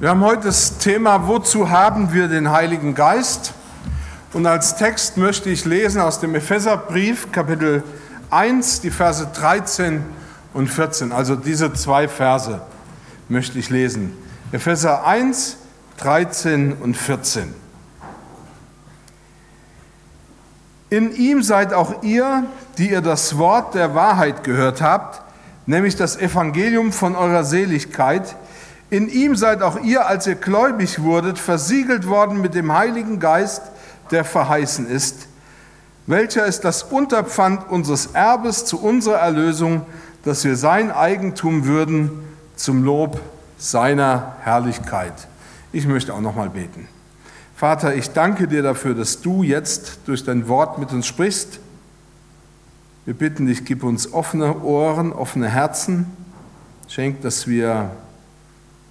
Wir 0.00 0.10
haben 0.10 0.20
heute 0.20 0.42
das 0.42 0.78
Thema, 0.78 1.26
wozu 1.26 1.70
haben 1.70 2.12
wir 2.12 2.28
den 2.28 2.52
Heiligen 2.52 2.94
Geist? 2.94 3.52
Und 4.32 4.46
als 4.46 4.76
Text 4.76 5.16
möchte 5.16 5.50
ich 5.50 5.64
lesen 5.64 6.00
aus 6.00 6.20
dem 6.20 6.36
Epheserbrief, 6.36 7.32
Kapitel 7.32 7.82
1, 8.30 8.80
die 8.82 8.92
Verse 8.92 9.26
13 9.34 10.04
und 10.54 10.68
14. 10.68 11.10
Also 11.10 11.34
diese 11.34 11.72
zwei 11.72 12.06
Verse 12.06 12.60
möchte 13.28 13.58
ich 13.58 13.70
lesen. 13.70 14.16
Epheser 14.52 15.04
1, 15.04 15.56
13 15.96 16.74
und 16.74 16.96
14. 16.96 17.52
In 20.90 21.12
ihm 21.12 21.42
seid 21.42 21.72
auch 21.72 22.04
ihr, 22.04 22.44
die 22.78 22.90
ihr 22.90 23.00
das 23.00 23.36
Wort 23.36 23.74
der 23.74 23.96
Wahrheit 23.96 24.44
gehört 24.44 24.80
habt, 24.80 25.22
nämlich 25.66 25.96
das 25.96 26.16
Evangelium 26.16 26.92
von 26.92 27.16
eurer 27.16 27.42
Seligkeit, 27.42 28.36
in 28.90 29.08
ihm 29.08 29.36
seid 29.36 29.62
auch 29.62 29.80
ihr, 29.80 30.06
als 30.06 30.26
ihr 30.26 30.34
gläubig 30.34 31.02
wurdet, 31.02 31.38
versiegelt 31.38 32.06
worden 32.08 32.40
mit 32.40 32.54
dem 32.54 32.72
Heiligen 32.72 33.20
Geist, 33.20 33.62
der 34.10 34.24
verheißen 34.24 34.88
ist, 34.88 35.28
welcher 36.06 36.46
ist 36.46 36.62
das 36.62 36.84
Unterpfand 36.84 37.68
unseres 37.68 38.06
Erbes 38.06 38.64
zu 38.64 38.80
unserer 38.80 39.18
Erlösung, 39.18 39.82
dass 40.24 40.42
wir 40.42 40.56
sein 40.56 40.90
Eigentum 40.90 41.66
würden 41.66 42.10
zum 42.56 42.82
Lob 42.82 43.20
seiner 43.58 44.36
Herrlichkeit. 44.40 45.12
Ich 45.70 45.86
möchte 45.86 46.14
auch 46.14 46.22
noch 46.22 46.34
mal 46.34 46.48
beten. 46.48 46.88
Vater, 47.54 47.94
ich 47.94 48.10
danke 48.10 48.48
dir 48.48 48.62
dafür, 48.62 48.94
dass 48.94 49.20
du 49.20 49.42
jetzt 49.42 49.98
durch 50.06 50.24
dein 50.24 50.48
Wort 50.48 50.78
mit 50.78 50.92
uns 50.92 51.06
sprichst. 51.06 51.60
Wir 53.04 53.14
bitten 53.14 53.44
dich, 53.44 53.66
gib 53.66 53.84
uns 53.84 54.12
offene 54.12 54.62
Ohren, 54.62 55.12
offene 55.12 55.48
Herzen. 55.48 56.06
Schenk, 56.88 57.20
dass 57.20 57.46
wir 57.46 57.90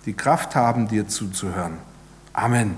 die 0.08 0.14
Kraft 0.14 0.56
haben, 0.56 0.88
dir 0.88 1.10
zuzuhören. 1.10 1.78
Amen. 2.32 2.78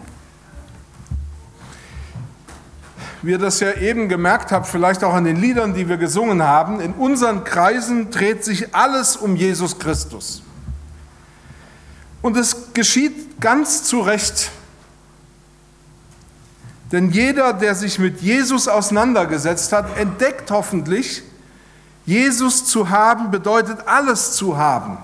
Wie 3.21 3.31
ihr 3.31 3.37
das 3.37 3.59
ja 3.59 3.73
eben 3.73 4.09
gemerkt 4.09 4.51
habt, 4.51 4.65
vielleicht 4.65 5.03
auch 5.03 5.13
an 5.13 5.25
den 5.25 5.35
Liedern, 5.35 5.75
die 5.75 5.87
wir 5.87 5.97
gesungen 5.97 6.41
haben, 6.41 6.79
in 6.79 6.93
unseren 6.93 7.43
Kreisen 7.43 8.09
dreht 8.09 8.43
sich 8.43 8.73
alles 8.73 9.15
um 9.15 9.35
Jesus 9.35 9.77
Christus. 9.77 10.41
Und 12.23 12.35
es 12.35 12.73
geschieht 12.73 13.39
ganz 13.39 13.83
zu 13.83 14.01
Recht. 14.01 14.49
Denn 16.91 17.11
jeder, 17.11 17.53
der 17.53 17.75
sich 17.75 17.99
mit 17.99 18.21
Jesus 18.21 18.67
auseinandergesetzt 18.67 19.71
hat, 19.71 19.99
entdeckt 19.99 20.49
hoffentlich, 20.49 21.21
Jesus 22.07 22.65
zu 22.65 22.89
haben 22.89 23.29
bedeutet 23.29 23.87
alles 23.87 24.31
zu 24.31 24.57
haben. 24.57 24.97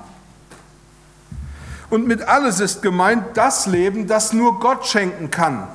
Und 1.89 2.07
mit 2.07 2.21
alles 2.23 2.59
ist 2.59 2.81
gemeint 2.81 3.25
das 3.35 3.67
Leben, 3.67 4.07
das 4.07 4.33
nur 4.33 4.59
Gott 4.59 4.85
schenken 4.85 5.31
kann. 5.31 5.67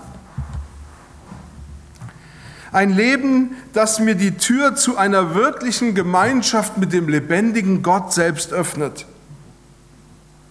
Ein 2.72 2.91
Leben, 2.91 3.56
das 3.72 3.98
mir 3.98 4.14
die 4.14 4.36
Tür 4.36 4.77
zu 4.77 4.97
einer 4.97 5.34
wirklichen 5.34 5.94
Gemeinschaft 5.94 6.78
mit 6.78 6.92
dem 6.92 7.08
lebendigen 7.08 7.83
Gott 7.83 8.12
selbst 8.12 8.53
öffnet. 8.53 9.06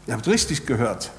Ihr 0.06 0.14
habt 0.16 0.28
richtig 0.28 0.66
gehört. 0.66 1.12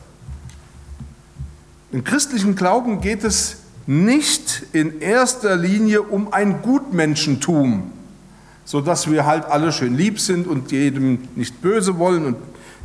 Im 1.93 2.05
christlichen 2.05 2.55
Glauben 2.55 3.01
geht 3.01 3.25
es 3.25 3.59
nicht 3.87 4.67
in 4.73 5.01
erster 5.01 5.57
Linie 5.57 6.03
um 6.03 6.33
ein 6.33 6.63
Gutmenschentum, 6.63 7.91
sodass 8.65 9.11
wir 9.11 9.27
halt 9.27 9.47
alle 9.47 9.73
schön 9.73 9.97
lieb 9.97 10.21
sind 10.21 10.47
und 10.47 10.71
jedem 10.71 11.29
nicht 11.35 11.63
böse 11.63 11.99
wollen 11.99 12.27
und 12.27 12.37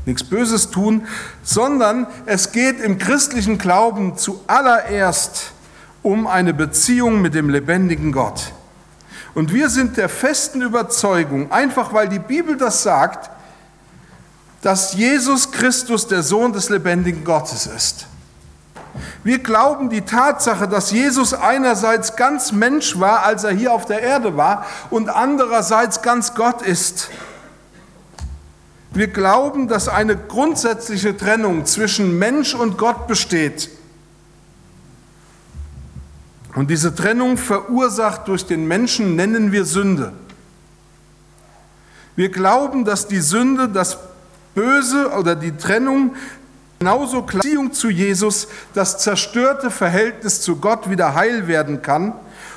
nichts 0.06 0.24
Böses 0.24 0.72
tun, 0.72 1.08
sondern 1.44 2.08
es 2.26 2.52
geht 2.52 2.80
im 2.80 2.98
christlichen 2.98 3.58
Glauben 3.58 4.18
zuallererst 4.18 5.52
um 6.04 6.28
eine 6.28 6.54
Beziehung 6.54 7.22
mit 7.22 7.34
dem 7.34 7.50
lebendigen 7.50 8.12
Gott. 8.12 8.52
Und 9.34 9.52
wir 9.52 9.70
sind 9.70 9.98
der 9.98 10.08
festen 10.08 10.62
Überzeugung, 10.62 11.52
einfach 11.52 11.94
weil 11.94 12.08
die 12.08 12.20
Bibel 12.20 12.58
das 12.58 12.84
sagt, 12.84 13.30
dass 14.62 14.94
Jesus 14.94 15.52
Christus 15.52 16.08
der 16.08 16.24
Sohn 16.24 16.54
des 16.54 16.70
lebendigen 16.70 17.24
Gottes 17.24 17.68
ist. 17.68 18.08
Wir 19.24 19.40
glauben 19.40 19.90
die 19.90 20.02
Tatsache, 20.02 20.68
dass 20.68 20.92
Jesus 20.92 21.34
einerseits 21.34 22.16
ganz 22.16 22.52
Mensch 22.52 23.00
war, 23.00 23.24
als 23.24 23.44
er 23.44 23.52
hier 23.52 23.74
auf 23.74 23.86
der 23.86 24.02
Erde 24.02 24.38
war, 24.38 24.66
und 24.90 25.10
andererseits 25.10 26.02
ganz 26.02 26.36
Gott 26.36 26.62
ist. 26.62 27.10
Wir 28.96 29.08
glauben, 29.08 29.68
dass 29.68 29.90
eine 29.90 30.16
grundsätzliche 30.16 31.18
Trennung 31.18 31.66
zwischen 31.66 32.18
Mensch 32.18 32.56
und 32.56 32.78
Gott 32.78 33.08
besteht. 33.08 33.70
Und 36.56 36.70
diese 36.70 36.96
Trennung 36.96 37.36
verursacht 37.36 38.30
durch 38.30 38.46
den 38.46 38.66
Menschen 38.66 39.18
nennen 39.18 39.52
wir 39.52 39.66
Sünde. 39.66 40.14
Wir 42.16 42.30
glauben, 42.30 42.86
dass 42.86 43.10
die 43.10 43.20
Sünde, 43.20 43.68
das 43.68 43.98
Böse 44.54 45.12
oder 45.12 45.36
die 45.36 45.58
Trennung 45.58 46.16
genauso 46.80 47.24
Beziehung 47.24 47.74
zu 47.74 47.90
Jesus, 47.90 48.48
das 48.74 49.00
zerstörte 49.00 49.72
Verhältnis 49.72 50.40
zu 50.40 50.56
Gott 50.56 50.90
wieder 50.90 51.14
heil 51.16 51.50
werden 51.50 51.82
kann 51.82 52.14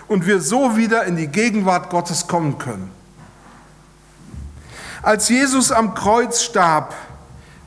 und 0.07 0.27
wir 0.27 0.41
so 0.41 0.77
wieder 0.77 1.03
in 1.05 1.17
die 1.17 1.27
Gegenwart 1.27 1.91
Gottes 1.91 2.29
kommen 2.29 2.59
können. 2.59 2.98
Als 5.03 5.29
Jesus 5.29 5.73
am 5.73 5.95
Kreuz 5.95 6.43
starb, 6.43 6.95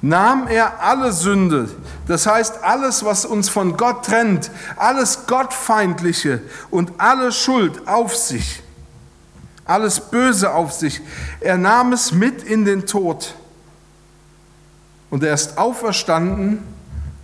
nahm 0.02 0.47
er 0.47 0.81
alle 0.81 1.12
Sünde, 1.12 1.69
das 2.08 2.25
heißt 2.25 2.64
alles, 2.64 3.06
was 3.06 3.25
uns 3.25 3.50
von 3.50 3.78
Gott 3.78 4.06
trennt, 4.06 4.52
alles 4.75 5.28
Gottfeindliche 5.28 6.41
und 6.70 6.94
alle 6.97 7.31
Schuld 7.31 7.88
auf 7.88 8.16
sich, 8.16 8.64
alles 9.66 10.00
Böse 10.00 10.53
auf 10.53 10.74
sich. 10.74 11.02
Er 11.40 11.58
nahm 11.58 11.94
es 11.94 12.12
mit 12.12 12.44
in 12.44 12.66
den 12.66 12.86
Tod. 12.86 13.36
Und 15.09 15.24
er 15.24 15.34
ist 15.34 15.58
auferstanden 15.58 16.64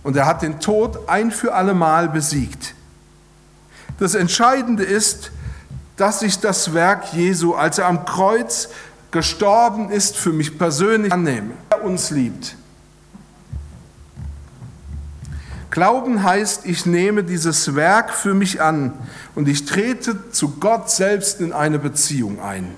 und 0.02 0.16
er 0.16 0.26
hat 0.26 0.42
den 0.42 0.60
Tod 0.60 1.08
ein 1.08 1.30
für 1.30 1.54
allemal 1.54 2.08
besiegt. 2.08 2.74
Das 3.98 4.14
Entscheidende 4.14 4.84
ist, 4.84 5.32
dass 5.96 6.22
ich 6.22 6.38
das 6.38 6.72
Werk 6.72 7.12
Jesu, 7.12 7.54
als 7.54 7.78
er 7.78 7.86
am 7.86 8.04
Kreuz 8.04 8.68
gestorben 9.10 9.90
ist, 9.90 10.16
für 10.16 10.32
mich 10.32 10.58
persönlich 10.58 11.12
annehme. 11.12 11.52
Er 11.70 11.84
uns 11.84 12.10
liebt. 12.10 12.56
Glauben 15.70 16.22
heißt, 16.22 16.66
ich 16.66 16.86
nehme 16.86 17.22
dieses 17.22 17.74
Werk 17.74 18.12
für 18.12 18.34
mich 18.34 18.60
an 18.60 18.94
und 19.34 19.48
ich 19.48 19.64
trete 19.64 20.30
zu 20.30 20.56
Gott 20.58 20.90
selbst 20.90 21.40
in 21.40 21.52
eine 21.52 21.78
Beziehung 21.78 22.40
ein. 22.40 22.74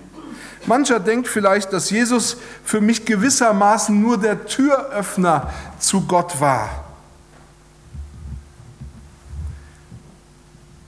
Mancher 0.67 1.01
denkt 1.01 1.27
vielleicht, 1.27 1.73
dass 1.73 1.91
Jesus 1.91 2.37
für 2.65 2.81
mich 2.81 3.07
gewissermaßen 3.07 3.99
nur 3.99 4.19
der 4.19 4.45
Türöffner 4.45 5.53
zu 5.79 6.03
Gott 6.03 6.41
war. 6.41 6.85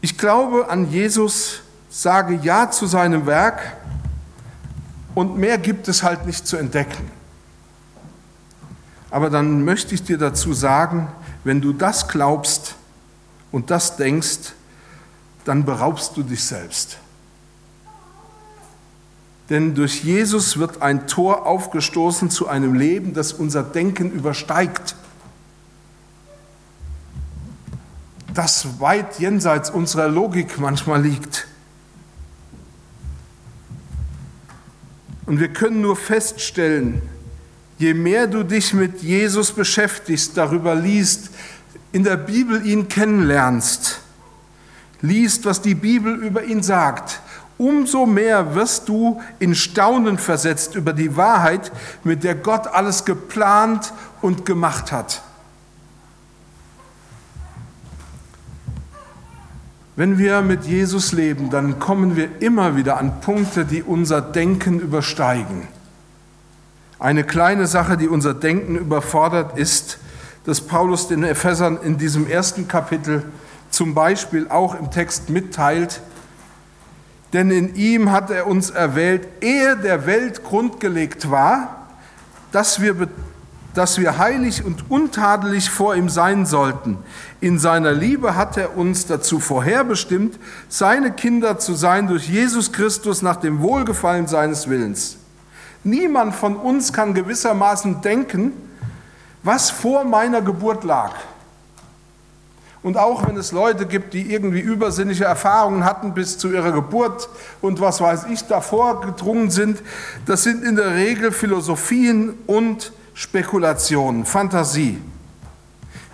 Ich 0.02 0.18
glaube 0.18 0.68
an 0.68 0.90
Jesus, 0.90 1.60
sage 1.88 2.38
Ja 2.42 2.70
zu 2.70 2.86
seinem 2.86 3.24
Werk 3.26 3.76
und 5.14 5.36
mehr 5.36 5.58
gibt 5.58 5.88
es 5.88 6.02
halt 6.02 6.26
nicht 6.26 6.46
zu 6.46 6.56
entdecken. 6.56 7.10
Aber 9.10 9.28
dann 9.28 9.64
möchte 9.64 9.94
ich 9.94 10.02
dir 10.02 10.16
dazu 10.16 10.54
sagen, 10.54 11.08
wenn 11.44 11.60
du 11.60 11.72
das 11.72 12.08
glaubst 12.08 12.76
und 13.50 13.70
das 13.70 13.96
denkst, 13.96 14.54
dann 15.44 15.64
beraubst 15.64 16.16
du 16.16 16.22
dich 16.22 16.44
selbst. 16.44 16.98
Denn 19.50 19.74
durch 19.74 20.02
Jesus 20.02 20.56
wird 20.56 20.80
ein 20.80 21.06
Tor 21.06 21.44
aufgestoßen 21.44 22.30
zu 22.30 22.48
einem 22.48 22.74
Leben, 22.74 23.12
das 23.12 23.34
unser 23.34 23.62
Denken 23.62 24.10
übersteigt. 24.10 24.96
Das 28.32 28.80
weit 28.80 29.18
jenseits 29.18 29.68
unserer 29.68 30.08
Logik 30.08 30.58
manchmal 30.58 31.02
liegt. 31.02 31.48
Und 35.26 35.40
wir 35.40 35.48
können 35.48 35.80
nur 35.80 35.96
feststellen, 35.96 37.02
je 37.78 37.94
mehr 37.94 38.26
du 38.26 38.42
dich 38.42 38.74
mit 38.74 39.02
Jesus 39.02 39.52
beschäftigst, 39.52 40.36
darüber 40.36 40.74
liest, 40.74 41.30
in 41.92 42.04
der 42.04 42.16
Bibel 42.16 42.64
ihn 42.66 42.88
kennenlernst, 42.88 44.00
liest, 45.00 45.44
was 45.44 45.60
die 45.60 45.74
Bibel 45.74 46.14
über 46.14 46.44
ihn 46.44 46.62
sagt, 46.62 47.20
umso 47.58 48.06
mehr 48.06 48.54
wirst 48.54 48.88
du 48.88 49.20
in 49.38 49.54
Staunen 49.54 50.18
versetzt 50.18 50.74
über 50.74 50.92
die 50.92 51.16
Wahrheit, 51.16 51.70
mit 52.02 52.24
der 52.24 52.34
Gott 52.34 52.66
alles 52.66 53.04
geplant 53.04 53.92
und 54.20 54.44
gemacht 54.46 54.90
hat. 54.90 55.22
Wenn 59.94 60.16
wir 60.16 60.40
mit 60.40 60.64
Jesus 60.64 61.12
leben, 61.12 61.50
dann 61.50 61.78
kommen 61.78 62.16
wir 62.16 62.40
immer 62.40 62.76
wieder 62.76 62.96
an 62.96 63.20
Punkte, 63.20 63.66
die 63.66 63.82
unser 63.82 64.22
Denken 64.22 64.80
übersteigen. 64.80 65.68
Eine 66.98 67.24
kleine 67.24 67.66
Sache, 67.66 67.98
die 67.98 68.08
unser 68.08 68.32
Denken 68.32 68.76
überfordert, 68.76 69.58
ist, 69.58 69.98
das 70.46 70.62
Paulus 70.62 71.08
den 71.08 71.24
Ephesern 71.24 71.78
in 71.82 71.98
diesem 71.98 72.26
ersten 72.26 72.68
Kapitel 72.68 73.24
zum 73.70 73.94
Beispiel 73.94 74.48
auch 74.48 74.74
im 74.74 74.90
Text 74.90 75.28
mitteilt. 75.28 76.00
Denn 77.34 77.50
in 77.50 77.74
ihm 77.74 78.10
hat 78.10 78.30
er 78.30 78.46
uns 78.46 78.70
erwählt, 78.70 79.28
ehe 79.42 79.76
der 79.76 80.06
Welt 80.06 80.42
grundgelegt 80.42 81.30
war, 81.30 81.88
dass 82.50 82.80
wir 82.80 82.94
dass 83.74 83.98
wir 83.98 84.18
heilig 84.18 84.64
und 84.64 84.90
untadelig 84.90 85.70
vor 85.70 85.94
ihm 85.94 86.08
sein 86.08 86.46
sollten. 86.46 86.98
In 87.40 87.58
seiner 87.58 87.92
Liebe 87.92 88.36
hat 88.36 88.56
er 88.56 88.76
uns 88.76 89.06
dazu 89.06 89.40
vorherbestimmt, 89.40 90.38
seine 90.68 91.12
Kinder 91.12 91.58
zu 91.58 91.74
sein 91.74 92.06
durch 92.06 92.28
Jesus 92.28 92.72
Christus 92.72 93.22
nach 93.22 93.36
dem 93.36 93.60
Wohlgefallen 93.60 94.26
seines 94.26 94.68
Willens. 94.68 95.16
Niemand 95.84 96.34
von 96.34 96.56
uns 96.56 96.92
kann 96.92 97.14
gewissermaßen 97.14 98.02
denken, 98.02 98.52
was 99.42 99.70
vor 99.70 100.04
meiner 100.04 100.42
Geburt 100.42 100.84
lag. 100.84 101.12
Und 102.82 102.96
auch 102.96 103.26
wenn 103.26 103.36
es 103.36 103.52
Leute 103.52 103.86
gibt, 103.86 104.12
die 104.12 104.32
irgendwie 104.32 104.60
übersinnliche 104.60 105.24
Erfahrungen 105.24 105.84
hatten 105.84 106.14
bis 106.14 106.38
zu 106.38 106.52
ihrer 106.52 106.72
Geburt 106.72 107.28
und 107.60 107.80
was 107.80 108.00
weiß 108.00 108.26
ich 108.30 108.42
davor 108.42 109.00
gedrungen 109.02 109.50
sind, 109.50 109.82
das 110.26 110.42
sind 110.42 110.64
in 110.64 110.74
der 110.74 110.94
Regel 110.94 111.30
Philosophien 111.30 112.34
und 112.46 112.92
Spekulation, 113.14 114.24
Fantasie. 114.24 115.00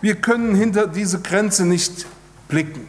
Wir 0.01 0.17
können 0.17 0.55
hinter 0.55 0.87
diese 0.87 1.21
Grenze 1.21 1.65
nicht 1.65 2.07
blicken. 2.49 2.89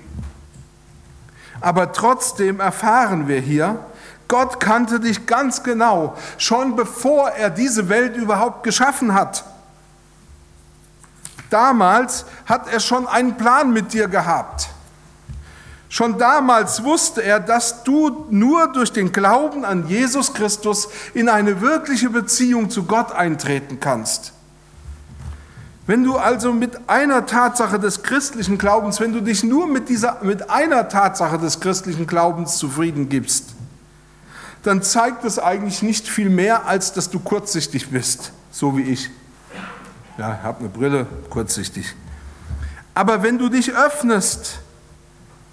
Aber 1.61 1.91
trotzdem 1.91 2.59
erfahren 2.59 3.27
wir 3.27 3.39
hier, 3.39 3.79
Gott 4.27 4.59
kannte 4.59 4.99
dich 4.99 5.25
ganz 5.25 5.63
genau, 5.63 6.15
schon 6.37 6.75
bevor 6.75 7.29
er 7.31 7.49
diese 7.49 7.89
Welt 7.89 8.15
überhaupt 8.15 8.63
geschaffen 8.63 9.13
hat. 9.13 9.43
Damals 11.49 12.25
hat 12.45 12.71
er 12.71 12.79
schon 12.79 13.07
einen 13.07 13.37
Plan 13.37 13.73
mit 13.73 13.91
dir 13.91 14.07
gehabt. 14.07 14.69
Schon 15.91 16.19
damals 16.19 16.83
wusste 16.83 17.23
er, 17.23 17.39
dass 17.39 17.83
du 17.83 18.27
nur 18.29 18.71
durch 18.71 18.91
den 18.91 19.11
Glauben 19.11 19.65
an 19.65 19.87
Jesus 19.87 20.35
Christus 20.35 20.87
in 21.15 21.27
eine 21.27 21.61
wirkliche 21.61 22.11
Beziehung 22.11 22.69
zu 22.69 22.83
Gott 22.83 23.11
eintreten 23.11 23.79
kannst. 23.79 24.33
Wenn 25.87 26.03
du 26.03 26.17
also 26.17 26.53
mit 26.53 26.87
einer 26.87 27.25
Tatsache 27.25 27.79
des 27.79 28.03
christlichen 28.03 28.59
Glaubens, 28.59 28.99
wenn 28.99 29.11
du 29.11 29.21
dich 29.21 29.43
nur 29.43 29.65
mit, 29.65 29.89
dieser, 29.89 30.19
mit 30.21 30.51
einer 30.51 30.87
Tatsache 30.87 31.39
des 31.39 31.59
christlichen 31.59 32.05
Glaubens 32.05 32.59
zufrieden 32.59 33.09
gibst, 33.09 33.55
dann 34.61 34.83
zeigt 34.83 35.25
es 35.25 35.39
eigentlich 35.39 35.81
nicht 35.81 36.07
viel 36.07 36.29
mehr, 36.29 36.67
als 36.67 36.93
dass 36.93 37.09
du 37.09 37.17
kurzsichtig 37.17 37.89
bist, 37.89 38.31
so 38.51 38.77
wie 38.77 38.83
ich. 38.83 39.09
Ja, 40.19 40.37
ich 40.39 40.43
habe 40.43 40.59
eine 40.59 40.69
Brille, 40.69 41.07
kurzsichtig. 41.31 41.95
Aber 42.93 43.23
wenn 43.23 43.39
du 43.39 43.49
dich 43.49 43.73
öffnest, 43.73 44.59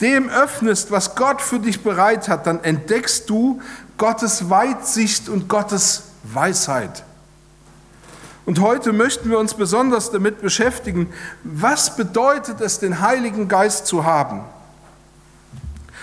dem 0.01 0.29
öffnest, 0.29 0.91
was 0.91 1.15
Gott 1.15 1.41
für 1.41 1.59
dich 1.59 1.83
bereit 1.83 2.29
hat, 2.29 2.47
dann 2.47 2.63
entdeckst 2.63 3.29
du 3.31 3.61
Gottes 3.99 4.51
Weitsicht 4.51 5.29
und 5.29 5.49
Gottes 5.49 6.05
Weisheit. 6.23 7.05
Und 8.45 8.61
heute 8.61 8.93
möchten 8.93 9.29
wir 9.29 9.39
uns 9.39 9.55
besonders 9.55 10.13
damit 10.13 10.41
beschäftigen, 10.41 11.13
was 11.43 11.97
bedeutet 11.97 12.61
es, 12.61 12.79
den 12.79 13.01
Heiligen 13.01 13.49
Geist 13.49 13.87
zu 13.87 14.05
haben. 14.05 14.43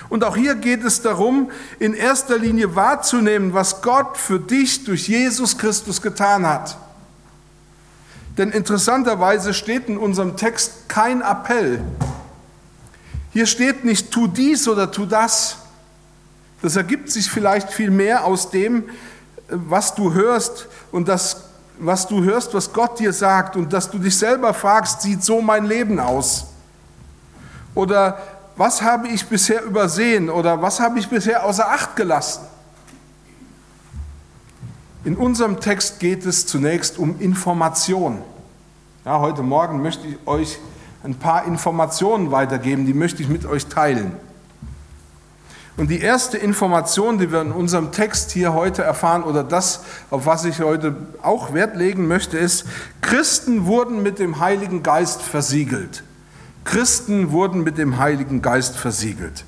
Und 0.10 0.24
auch 0.24 0.36
hier 0.36 0.56
geht 0.56 0.84
es 0.84 1.02
darum, 1.02 1.50
in 1.80 1.94
erster 1.94 2.38
Linie 2.38 2.76
wahrzunehmen, 2.76 3.54
was 3.54 3.82
Gott 3.82 4.18
für 4.18 4.40
dich 4.40 4.84
durch 4.84 5.08
Jesus 5.08 5.58
Christus 5.58 6.02
getan 6.02 6.46
hat. 6.46 6.78
Denn 8.38 8.52
interessanterweise 8.52 9.54
steht 9.54 9.88
in 9.88 9.98
unserem 9.98 10.36
Text 10.36 10.90
kein 10.90 11.22
Appell, 11.22 11.82
hier 13.34 13.48
steht 13.48 13.84
nicht, 13.84 14.12
tu 14.12 14.28
dies 14.28 14.68
oder 14.68 14.92
tu 14.92 15.06
das. 15.06 15.58
Das 16.62 16.76
ergibt 16.76 17.12
sich 17.12 17.30
vielleicht 17.30 17.72
viel 17.72 17.90
mehr 17.90 18.26
aus 18.26 18.52
dem, 18.52 18.86
was 19.50 19.96
du 19.96 20.14
hörst 20.14 20.68
und 20.92 21.08
das, 21.08 21.44
was 21.80 22.08
du 22.08 22.24
hörst, 22.24 22.54
was 22.54 22.72
Gott 22.72 23.00
dir 23.00 23.12
sagt 23.12 23.56
und 23.56 23.74
dass 23.74 23.90
du 23.90 23.98
dich 23.98 24.16
selber 24.18 24.54
fragst, 24.54 25.02
sieht 25.02 25.24
so 25.24 25.42
mein 25.42 25.66
Leben 25.66 26.00
aus? 26.00 26.46
Oder 27.74 28.20
was 28.56 28.84
habe 28.84 29.08
ich 29.08 29.26
bisher 29.26 29.64
übersehen 29.64 30.30
oder 30.30 30.62
was 30.62 30.80
habe 30.80 31.00
ich 31.00 31.10
bisher 31.10 31.44
außer 31.44 31.68
Acht 31.68 31.96
gelassen? 31.96 32.44
In 35.06 35.18
unserem 35.18 35.60
Text 35.60 36.00
geht 36.00 36.24
es 36.26 36.46
zunächst 36.46 37.00
um 37.00 37.20
Information. 37.20 38.22
Ja, 39.04 39.20
heute 39.20 39.42
Morgen 39.42 39.82
möchte 39.82 40.08
ich 40.08 40.18
euch 40.26 40.60
ein 41.04 41.16
paar 41.16 41.46
Informationen 41.46 42.32
weitergeben, 42.32 42.86
die 42.86 42.94
möchte 42.94 43.22
ich 43.22 43.30
mit 43.30 43.46
euch 43.46 43.68
teilen. 43.68 44.14
Und 45.76 45.90
die 45.90 46.02
erste 46.02 46.38
Information, 46.38 47.18
die 47.18 47.32
wir 47.32 47.42
in 47.42 47.52
unserem 47.52 47.92
Text 47.92 48.32
hier 48.32 48.54
heute 48.54 48.84
erfahren, 48.84 49.24
oder 49.24 49.44
das, 49.44 49.84
auf 50.12 50.26
was 50.26 50.46
ich 50.46 50.60
heute 50.60 50.96
auch 51.24 51.54
Wert 51.54 51.76
legen 51.76 52.08
möchte, 52.08 52.38
ist, 52.38 52.66
Christen 53.02 53.66
wurden 53.66 54.04
mit 54.04 54.20
dem 54.20 54.40
Heiligen 54.40 54.84
Geist 54.84 55.24
versiegelt. 55.24 56.04
Christen 56.64 57.32
wurden 57.32 57.64
mit 57.64 57.78
dem 57.78 57.98
Heiligen 57.98 58.42
Geist 58.42 58.76
versiegelt. 58.76 59.46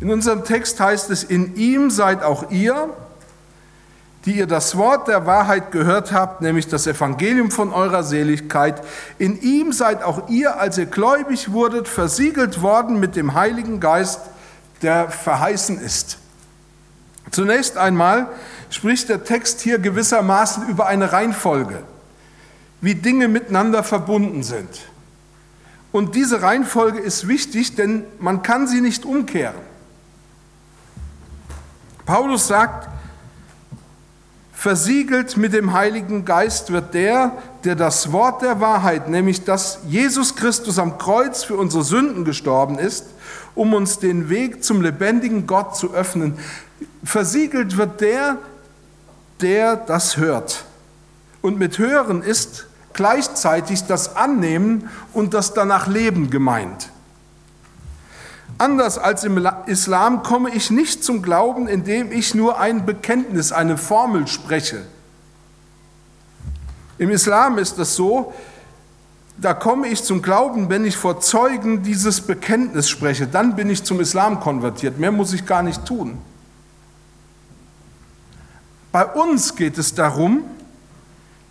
In 0.00 0.10
unserem 0.10 0.44
Text 0.44 0.78
heißt 0.80 1.10
es, 1.10 1.24
in 1.24 1.56
ihm 1.56 1.90
seid 1.90 2.22
auch 2.22 2.50
ihr, 2.50 2.90
die 4.24 4.36
ihr 4.36 4.46
das 4.46 4.76
Wort 4.76 5.08
der 5.08 5.26
Wahrheit 5.26 5.70
gehört 5.70 6.12
habt, 6.12 6.40
nämlich 6.40 6.66
das 6.66 6.86
Evangelium 6.86 7.50
von 7.50 7.72
eurer 7.72 8.02
Seligkeit. 8.02 8.82
In 9.18 9.40
ihm 9.40 9.72
seid 9.72 10.02
auch 10.02 10.28
ihr, 10.28 10.58
als 10.58 10.76
ihr 10.78 10.86
gläubig 10.86 11.52
wurdet, 11.52 11.88
versiegelt 11.88 12.62
worden 12.62 12.98
mit 13.00 13.16
dem 13.16 13.34
Heiligen 13.34 13.80
Geist, 13.80 14.20
der 14.82 15.08
verheißen 15.10 15.80
ist. 15.80 16.18
Zunächst 17.30 17.76
einmal 17.76 18.28
spricht 18.70 19.08
der 19.08 19.24
Text 19.24 19.60
hier 19.60 19.78
gewissermaßen 19.78 20.68
über 20.68 20.86
eine 20.86 21.12
Reihenfolge, 21.12 21.82
wie 22.80 22.94
Dinge 22.94 23.28
miteinander 23.28 23.82
verbunden 23.82 24.42
sind. 24.42 24.68
Und 25.90 26.14
diese 26.14 26.42
Reihenfolge 26.42 26.98
ist 26.98 27.28
wichtig, 27.28 27.74
denn 27.74 28.04
man 28.18 28.42
kann 28.42 28.66
sie 28.66 28.80
nicht 28.80 29.04
umkehren. 29.04 29.56
Paulus 32.04 32.46
sagt, 32.46 32.88
Versiegelt 34.58 35.36
mit 35.36 35.52
dem 35.52 35.72
Heiligen 35.72 36.24
Geist 36.24 36.72
wird 36.72 36.92
der, 36.92 37.30
der 37.62 37.76
das 37.76 38.10
Wort 38.10 38.42
der 38.42 38.60
Wahrheit, 38.60 39.08
nämlich 39.08 39.44
dass 39.44 39.78
Jesus 39.86 40.34
Christus 40.34 40.80
am 40.80 40.98
Kreuz 40.98 41.44
für 41.44 41.54
unsere 41.54 41.84
Sünden 41.84 42.24
gestorben 42.24 42.76
ist, 42.76 43.04
um 43.54 43.72
uns 43.72 44.00
den 44.00 44.30
Weg 44.30 44.64
zum 44.64 44.82
lebendigen 44.82 45.46
Gott 45.46 45.76
zu 45.76 45.94
öffnen. 45.94 46.40
Versiegelt 47.04 47.76
wird 47.76 48.00
der, 48.00 48.38
der 49.40 49.76
das 49.76 50.16
hört. 50.16 50.64
Und 51.40 51.60
mit 51.60 51.78
Hören 51.78 52.24
ist 52.24 52.66
gleichzeitig 52.94 53.84
das 53.84 54.16
Annehmen 54.16 54.90
und 55.12 55.34
das 55.34 55.54
danach 55.54 55.86
Leben 55.86 56.30
gemeint. 56.30 56.90
Anders 58.58 58.98
als 58.98 59.22
im 59.22 59.48
Islam 59.66 60.24
komme 60.24 60.50
ich 60.50 60.70
nicht 60.70 61.04
zum 61.04 61.22
Glauben, 61.22 61.68
indem 61.68 62.10
ich 62.10 62.34
nur 62.34 62.58
ein 62.58 62.84
Bekenntnis, 62.84 63.52
eine 63.52 63.78
Formel 63.78 64.26
spreche. 64.26 64.84
Im 66.98 67.10
Islam 67.10 67.58
ist 67.58 67.78
es 67.78 67.94
so, 67.94 68.34
da 69.40 69.54
komme 69.54 69.86
ich 69.86 70.02
zum 70.02 70.20
Glauben, 70.20 70.68
wenn 70.68 70.84
ich 70.84 70.96
vor 70.96 71.20
Zeugen 71.20 71.84
dieses 71.84 72.20
Bekenntnis 72.20 72.88
spreche. 72.88 73.28
Dann 73.28 73.54
bin 73.54 73.70
ich 73.70 73.84
zum 73.84 74.00
Islam 74.00 74.40
konvertiert. 74.40 74.98
Mehr 74.98 75.12
muss 75.12 75.32
ich 75.32 75.46
gar 75.46 75.62
nicht 75.62 75.84
tun. 75.84 76.18
Bei 78.90 79.06
uns 79.06 79.54
geht 79.54 79.78
es 79.78 79.94
darum, 79.94 80.42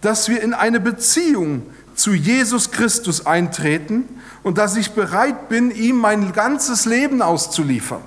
dass 0.01 0.27
wir 0.27 0.43
in 0.43 0.53
eine 0.53 0.81
Beziehung 0.81 1.63
zu 1.95 2.11
Jesus 2.11 2.71
Christus 2.71 3.25
eintreten 3.25 4.03
und 4.47 4.57
dass 4.57 4.77
ich 4.77 4.91
bereit 4.91 5.49
bin, 5.49 5.71
ihm 5.71 5.97
mein 5.97 6.31
ganzes 6.31 6.85
Leben 6.85 7.21
auszuliefern. 7.21 8.01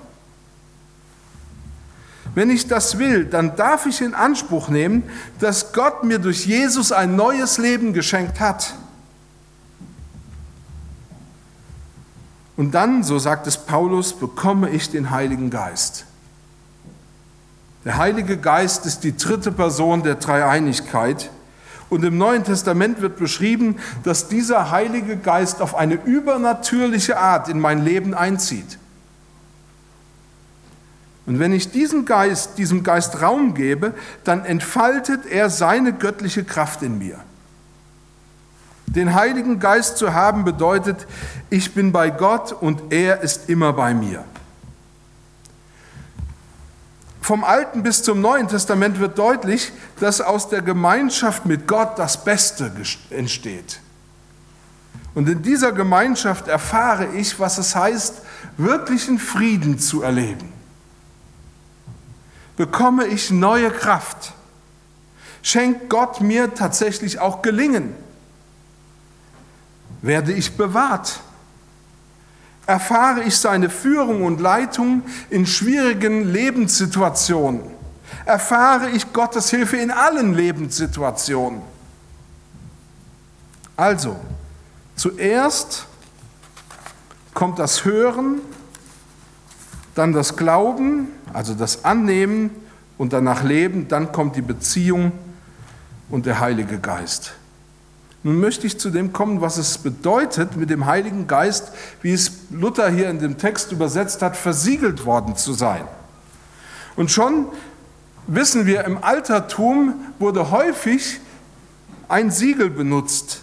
Wenn 2.35 2.49
ich 2.49 2.67
das 2.67 2.97
will, 2.97 3.27
dann 3.27 3.57
darf 3.57 3.85
ich 3.85 4.01
in 4.01 4.15
Anspruch 4.15 4.71
nehmen, 4.71 5.03
dass 5.39 5.75
Gott 5.75 6.03
mir 6.03 6.19
durch 6.19 6.47
Jesus 6.47 6.93
ein 6.93 7.15
neues 7.15 7.59
Leben 7.59 7.93
geschenkt 7.93 8.41
hat. 8.41 8.73
Und 12.57 12.73
dann, 12.73 13.05
so 13.05 13.19
sagt 13.19 13.47
es 13.47 13.59
Paulus, 13.59 14.15
bekomme 14.15 14.71
ich 14.71 14.89
den 14.89 15.11
Heiligen 15.11 15.51
Geist. 15.51 16.07
Der 17.85 17.99
Heilige 17.99 18.39
Geist 18.39 18.87
ist 18.87 19.05
die 19.05 19.15
dritte 19.15 19.53
Person 19.53 20.03
der 20.03 20.15
Dreieinigkeit. 20.15 21.31
Und 21.91 22.05
im 22.05 22.17
Neuen 22.17 22.45
Testament 22.45 23.03
wird 23.03 23.17
beschrieben, 23.19 23.77
dass 24.05 24.29
dieser 24.29 24.71
Heilige 24.71 25.17
Geist 25.17 25.61
auf 25.61 25.75
eine 25.75 25.95
übernatürliche 25.95 27.19
Art 27.19 27.49
in 27.49 27.59
mein 27.59 27.85
Leben 27.85 28.15
einzieht. 28.15 28.79
Und 31.27 31.39
wenn 31.39 31.53
ich 31.53 31.71
diesem 31.71 32.07
Geist, 32.07 32.59
diesem 32.59 32.83
Geist 32.83 33.21
Raum 33.21 33.55
gebe, 33.55 33.95
dann 34.25 34.45
entfaltet 34.45 35.27
er 35.27 35.51
seine 35.51 35.93
göttliche 35.93 36.45
Kraft 36.45 36.83
in 36.83 36.99
mir. 36.99 37.19
Den 38.87 39.15
Heiligen 39.15 39.61
Geist 39.61 39.99
zu 39.99 40.15
haben 40.15 40.45
bedeutet, 40.45 41.07
ich 41.49 41.75
bin 41.75 41.93
bei 41.93 42.11
Gott 42.11 42.53
und 42.53 42.93
er 42.93 43.21
ist 43.21 43.49
immer 43.49 43.73
bei 43.73 43.95
mir. 43.95 44.25
Vom 47.21 47.45
Alten 47.45 47.83
bis 47.83 48.03
zum 48.03 48.21
Neuen 48.21 48.49
Testament 48.49 48.99
wird 48.99 49.19
deutlich, 49.19 49.73
dass 50.01 50.21
aus 50.21 50.49
der 50.49 50.63
Gemeinschaft 50.63 51.47
mit 51.47 51.69
Gott 51.69 51.99
das 51.99 52.25
Beste 52.25 52.73
entsteht. 53.11 53.81
Und 55.15 55.29
in 55.29 55.43
dieser 55.43 55.73
Gemeinschaft 55.73 56.49
erfahre 56.49 57.09
ich, 57.15 57.39
was 57.39 57.59
es 57.59 57.77
heißt, 57.77 58.23
wirklichen 58.57 59.19
Frieden 59.19 59.79
zu 59.79 60.03
erleben. 60.03 60.53
Bekomme 62.57 63.07
ich 63.07 63.31
neue 63.31 63.71
Kraft? 63.71 64.33
Schenkt 65.43 65.89
Gott 65.89 66.21
mir 66.21 66.55
tatsächlich 66.55 67.19
auch 67.19 67.43
Gelingen? 67.43 67.95
Werde 70.03 70.33
ich 70.33 70.57
bewahrt? 70.57 71.21
Erfahre 72.71 73.25
ich 73.25 73.37
seine 73.37 73.69
Führung 73.69 74.23
und 74.23 74.41
Leitung 74.41 75.03
in 75.29 75.45
schwierigen 75.45 76.33
Lebenssituationen? 76.33 77.63
Erfahre 78.25 78.91
ich 78.91 79.13
Gottes 79.13 79.51
Hilfe 79.51 79.77
in 79.79 79.91
allen 79.91 80.35
Lebenssituationen? 80.35 81.63
Also, 83.77 84.15
zuerst 84.95 85.87
kommt 87.35 87.59
das 87.59 87.85
Hören, 87.85 88.41
dann 89.97 90.13
das 90.13 90.37
Glauben, 90.37 91.09
also 91.33 91.55
das 91.55 91.85
Annehmen 91.85 92.51
und 92.99 93.13
danach 93.13 93.43
Leben, 93.43 93.89
dann 93.89 94.13
kommt 94.13 94.37
die 94.37 94.43
Beziehung 94.43 95.11
und 96.09 96.25
der 96.25 96.39
Heilige 96.39 96.79
Geist. 96.79 97.33
Nun 98.23 98.39
möchte 98.39 98.67
ich 98.67 98.79
zu 98.79 98.91
dem 98.91 99.13
kommen, 99.13 99.41
was 99.41 99.57
es 99.57 99.79
bedeutet, 99.79 100.57
mit 100.57 100.69
dem 100.69 100.85
Heiligen 100.85 101.27
Geist, 101.27 101.73
wie 102.03 102.13
es 102.13 102.33
Luther 102.51 102.91
hier 102.91 103.09
in 103.09 103.19
dem 103.19 103.39
Text 103.39 103.73
übersetzt 103.73 104.21
hat, 104.21 104.37
versiegelt 104.37 105.07
worden 105.07 105.37
zu 105.37 105.55
sein. 105.55 105.85
Und 106.97 107.11
schon 107.11 107.47
wissen 108.27 108.67
wir, 108.67 108.85
im 108.85 109.03
Altertum 109.03 109.95
wurde 110.19 110.51
häufig 110.51 111.21
ein 112.09 112.31
Siegel 112.31 112.69
benutzt. 112.69 113.43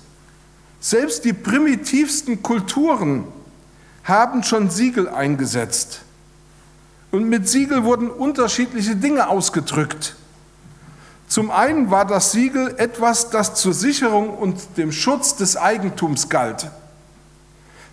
Selbst 0.79 1.25
die 1.25 1.33
primitivsten 1.33 2.43
Kulturen 2.43 3.23
haben 4.03 4.43
schon 4.43 4.69
Siegel 4.69 5.09
eingesetzt. 5.09 6.01
Und 7.11 7.27
mit 7.29 7.49
Siegel 7.49 7.83
wurden 7.83 8.09
unterschiedliche 8.09 8.95
Dinge 8.95 9.27
ausgedrückt. 9.27 10.15
Zum 11.27 11.51
einen 11.51 11.91
war 11.91 12.05
das 12.05 12.31
Siegel 12.31 12.75
etwas, 12.77 13.29
das 13.29 13.55
zur 13.55 13.73
Sicherung 13.73 14.29
und 14.29 14.77
dem 14.77 14.91
Schutz 14.91 15.35
des 15.35 15.57
Eigentums 15.57 16.29
galt. 16.29 16.71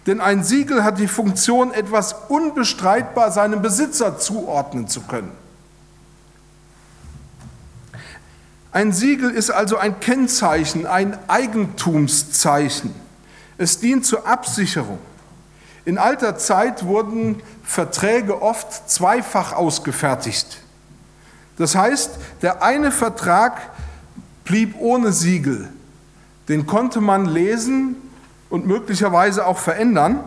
Denn 0.06 0.20
ein 0.20 0.44
Siegel 0.44 0.84
hat 0.84 0.98
die 0.98 1.08
Funktion, 1.08 1.72
etwas 1.72 2.14
unbestreitbar 2.28 3.32
seinem 3.32 3.62
Besitzer 3.62 4.18
zuordnen 4.18 4.86
zu 4.86 5.00
können. 5.02 5.32
Ein 8.70 8.92
Siegel 8.92 9.30
ist 9.30 9.50
also 9.50 9.78
ein 9.78 10.00
Kennzeichen, 10.00 10.86
ein 10.86 11.16
Eigentumszeichen. 11.28 12.94
Es 13.56 13.78
dient 13.78 14.04
zur 14.04 14.26
Absicherung. 14.26 14.98
In 15.84 15.96
alter 15.96 16.36
Zeit 16.36 16.84
wurden 16.84 17.40
Verträge 17.62 18.42
oft 18.42 18.90
zweifach 18.90 19.52
ausgefertigt. 19.52 20.63
Das 21.56 21.74
heißt, 21.74 22.18
der 22.42 22.62
eine 22.62 22.90
Vertrag 22.90 23.70
blieb 24.44 24.74
ohne 24.78 25.12
Siegel. 25.12 25.68
Den 26.48 26.66
konnte 26.66 27.00
man 27.00 27.26
lesen 27.26 27.96
und 28.50 28.66
möglicherweise 28.66 29.46
auch 29.46 29.58
verändern. 29.58 30.20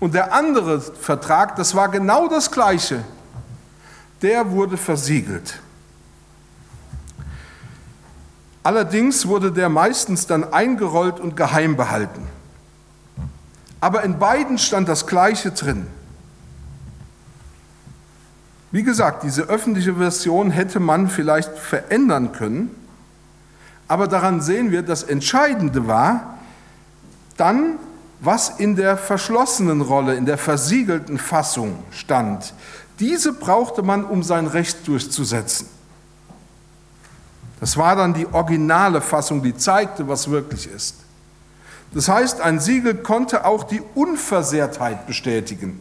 Und 0.00 0.14
der 0.14 0.32
andere 0.32 0.80
Vertrag, 0.80 1.56
das 1.56 1.74
war 1.74 1.88
genau 1.88 2.28
das 2.28 2.50
gleiche, 2.50 3.04
der 4.22 4.50
wurde 4.50 4.76
versiegelt. 4.76 5.60
Allerdings 8.62 9.26
wurde 9.26 9.50
der 9.50 9.68
meistens 9.68 10.26
dann 10.26 10.52
eingerollt 10.52 11.20
und 11.20 11.36
geheim 11.36 11.76
behalten. 11.76 12.26
Aber 13.80 14.02
in 14.02 14.18
beiden 14.18 14.58
stand 14.58 14.88
das 14.88 15.06
Gleiche 15.06 15.52
drin. 15.52 15.86
Wie 18.70 18.82
gesagt, 18.82 19.22
diese 19.22 19.42
öffentliche 19.42 19.94
Version 19.94 20.50
hätte 20.50 20.78
man 20.78 21.08
vielleicht 21.08 21.56
verändern 21.58 22.32
können, 22.32 22.70
aber 23.86 24.06
daran 24.06 24.42
sehen 24.42 24.70
wir, 24.70 24.82
das 24.82 25.02
Entscheidende 25.02 25.86
war 25.86 26.38
dann, 27.38 27.78
was 28.20 28.50
in 28.58 28.76
der 28.76 28.96
verschlossenen 28.96 29.80
Rolle, 29.80 30.16
in 30.16 30.26
der 30.26 30.36
versiegelten 30.36 31.18
Fassung 31.18 31.78
stand. 31.90 32.52
Diese 32.98 33.32
brauchte 33.32 33.82
man, 33.82 34.04
um 34.04 34.22
sein 34.22 34.46
Recht 34.46 34.86
durchzusetzen. 34.86 35.68
Das 37.60 37.76
war 37.76 37.96
dann 37.96 38.12
die 38.12 38.26
originale 38.26 39.00
Fassung, 39.00 39.42
die 39.42 39.56
zeigte, 39.56 40.08
was 40.08 40.30
wirklich 40.30 40.68
ist. 40.70 40.96
Das 41.94 42.08
heißt, 42.08 42.40
ein 42.40 42.60
Siegel 42.60 42.96
konnte 42.96 43.44
auch 43.44 43.64
die 43.64 43.82
Unversehrtheit 43.94 45.06
bestätigen. 45.06 45.80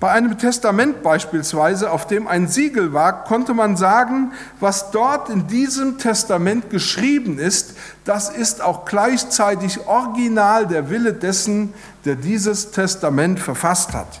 Bei 0.00 0.12
einem 0.12 0.38
Testament 0.38 1.02
beispielsweise, 1.02 1.90
auf 1.90 2.06
dem 2.06 2.28
ein 2.28 2.46
Siegel 2.46 2.92
war, 2.92 3.24
konnte 3.24 3.52
man 3.52 3.76
sagen, 3.76 4.32
was 4.60 4.92
dort 4.92 5.28
in 5.28 5.48
diesem 5.48 5.98
Testament 5.98 6.70
geschrieben 6.70 7.38
ist, 7.38 7.74
das 8.04 8.28
ist 8.28 8.62
auch 8.62 8.84
gleichzeitig 8.84 9.88
original 9.88 10.68
der 10.68 10.88
Wille 10.88 11.14
dessen, 11.14 11.74
der 12.04 12.14
dieses 12.14 12.70
Testament 12.70 13.40
verfasst 13.40 13.92
hat. 13.92 14.20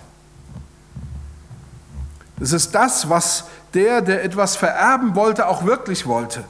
Es 2.40 2.52
ist 2.52 2.74
das, 2.74 3.08
was 3.08 3.44
der, 3.74 4.02
der 4.02 4.24
etwas 4.24 4.56
vererben 4.56 5.14
wollte, 5.14 5.46
auch 5.46 5.64
wirklich 5.64 6.06
wollte. 6.06 6.42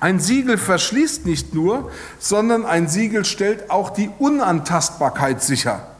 Ein 0.00 0.20
Siegel 0.20 0.56
verschließt 0.56 1.26
nicht 1.26 1.54
nur, 1.54 1.90
sondern 2.18 2.64
ein 2.64 2.88
Siegel 2.88 3.26
stellt 3.26 3.70
auch 3.70 3.90
die 3.90 4.10
Unantastbarkeit 4.18 5.42
sicher. 5.42 5.91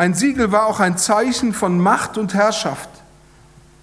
Ein 0.00 0.14
Siegel 0.14 0.50
war 0.50 0.64
auch 0.64 0.80
ein 0.80 0.96
Zeichen 0.96 1.52
von 1.52 1.78
Macht 1.78 2.16
und 2.16 2.32
Herrschaft. 2.32 2.88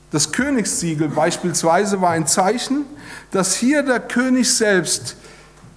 Das 0.09 0.31
Königssiegel 0.31 1.09
beispielsweise 1.09 2.01
war 2.01 2.09
ein 2.09 2.25
Zeichen, 2.25 2.86
dass 3.29 3.55
hier 3.55 3.83
der 3.83 4.00
König 4.00 4.51
selbst 4.51 5.15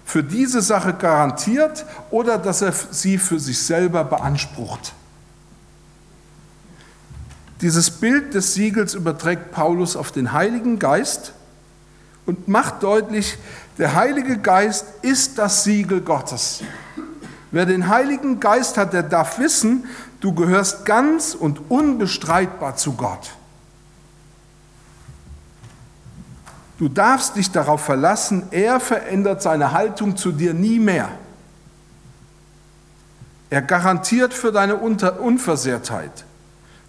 für 0.06 0.25
diese 0.25 0.62
Sache 0.62 0.94
garantiert 0.94 1.85
oder 2.11 2.38
dass 2.38 2.62
er 2.62 2.73
sie 2.73 3.18
für 3.18 3.38
sich 3.38 3.61
selber 3.61 4.02
beansprucht. 4.02 4.94
Dieses 7.61 7.90
Bild 7.90 8.32
des 8.32 8.54
Siegels 8.54 8.94
überträgt 8.94 9.52
Paulus 9.52 9.94
auf 9.94 10.11
den 10.11 10.32
Heiligen 10.32 10.78
Geist 10.78 11.35
und 12.25 12.49
macht 12.49 12.82
deutlich, 12.82 13.37
der 13.76 13.94
Heilige 13.94 14.38
Geist 14.38 14.87
ist 15.02 15.37
das 15.37 15.64
Siegel 15.64 16.00
Gottes. 16.00 16.62
Wer 17.50 17.66
den 17.66 17.88
Heiligen 17.88 18.40
Geist 18.40 18.78
hat, 18.78 18.94
der 18.94 19.02
darf 19.02 19.38
wissen, 19.38 19.85
du 20.21 20.35
gehörst 20.35 20.85
ganz 20.85 21.35
und 21.35 21.71
unbestreitbar 21.71 22.77
zu 22.77 22.93
Gott. 22.93 23.33
Du 26.79 26.89
darfst 26.89 27.37
dich 27.37 27.50
darauf 27.50 27.83
verlassen, 27.85 28.45
er 28.50 28.81
verändert 28.81 29.43
seine 29.43 29.73
Haltung 29.73 30.17
zu 30.17 30.33
dir 30.33 30.55
nie 30.55 30.79
mehr. 30.79 31.11
Er 33.50 33.61
garantiert 33.61 34.33
für 34.33 34.53
deine 34.53 34.77
Unversehrtheit. 34.77 36.25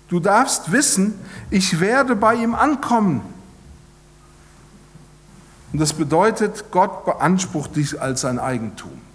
Du 0.07 0.19
darfst 0.19 0.71
wissen, 0.71 1.19
ich 1.49 1.79
werde 1.79 2.15
bei 2.15 2.35
ihm 2.35 2.55
ankommen. 2.55 3.21
Und 5.73 5.79
das 5.79 5.93
bedeutet, 5.93 6.65
Gott 6.71 7.05
beansprucht 7.05 7.75
dich 7.75 8.01
als 8.01 8.21
sein 8.21 8.39
Eigentum. 8.39 9.10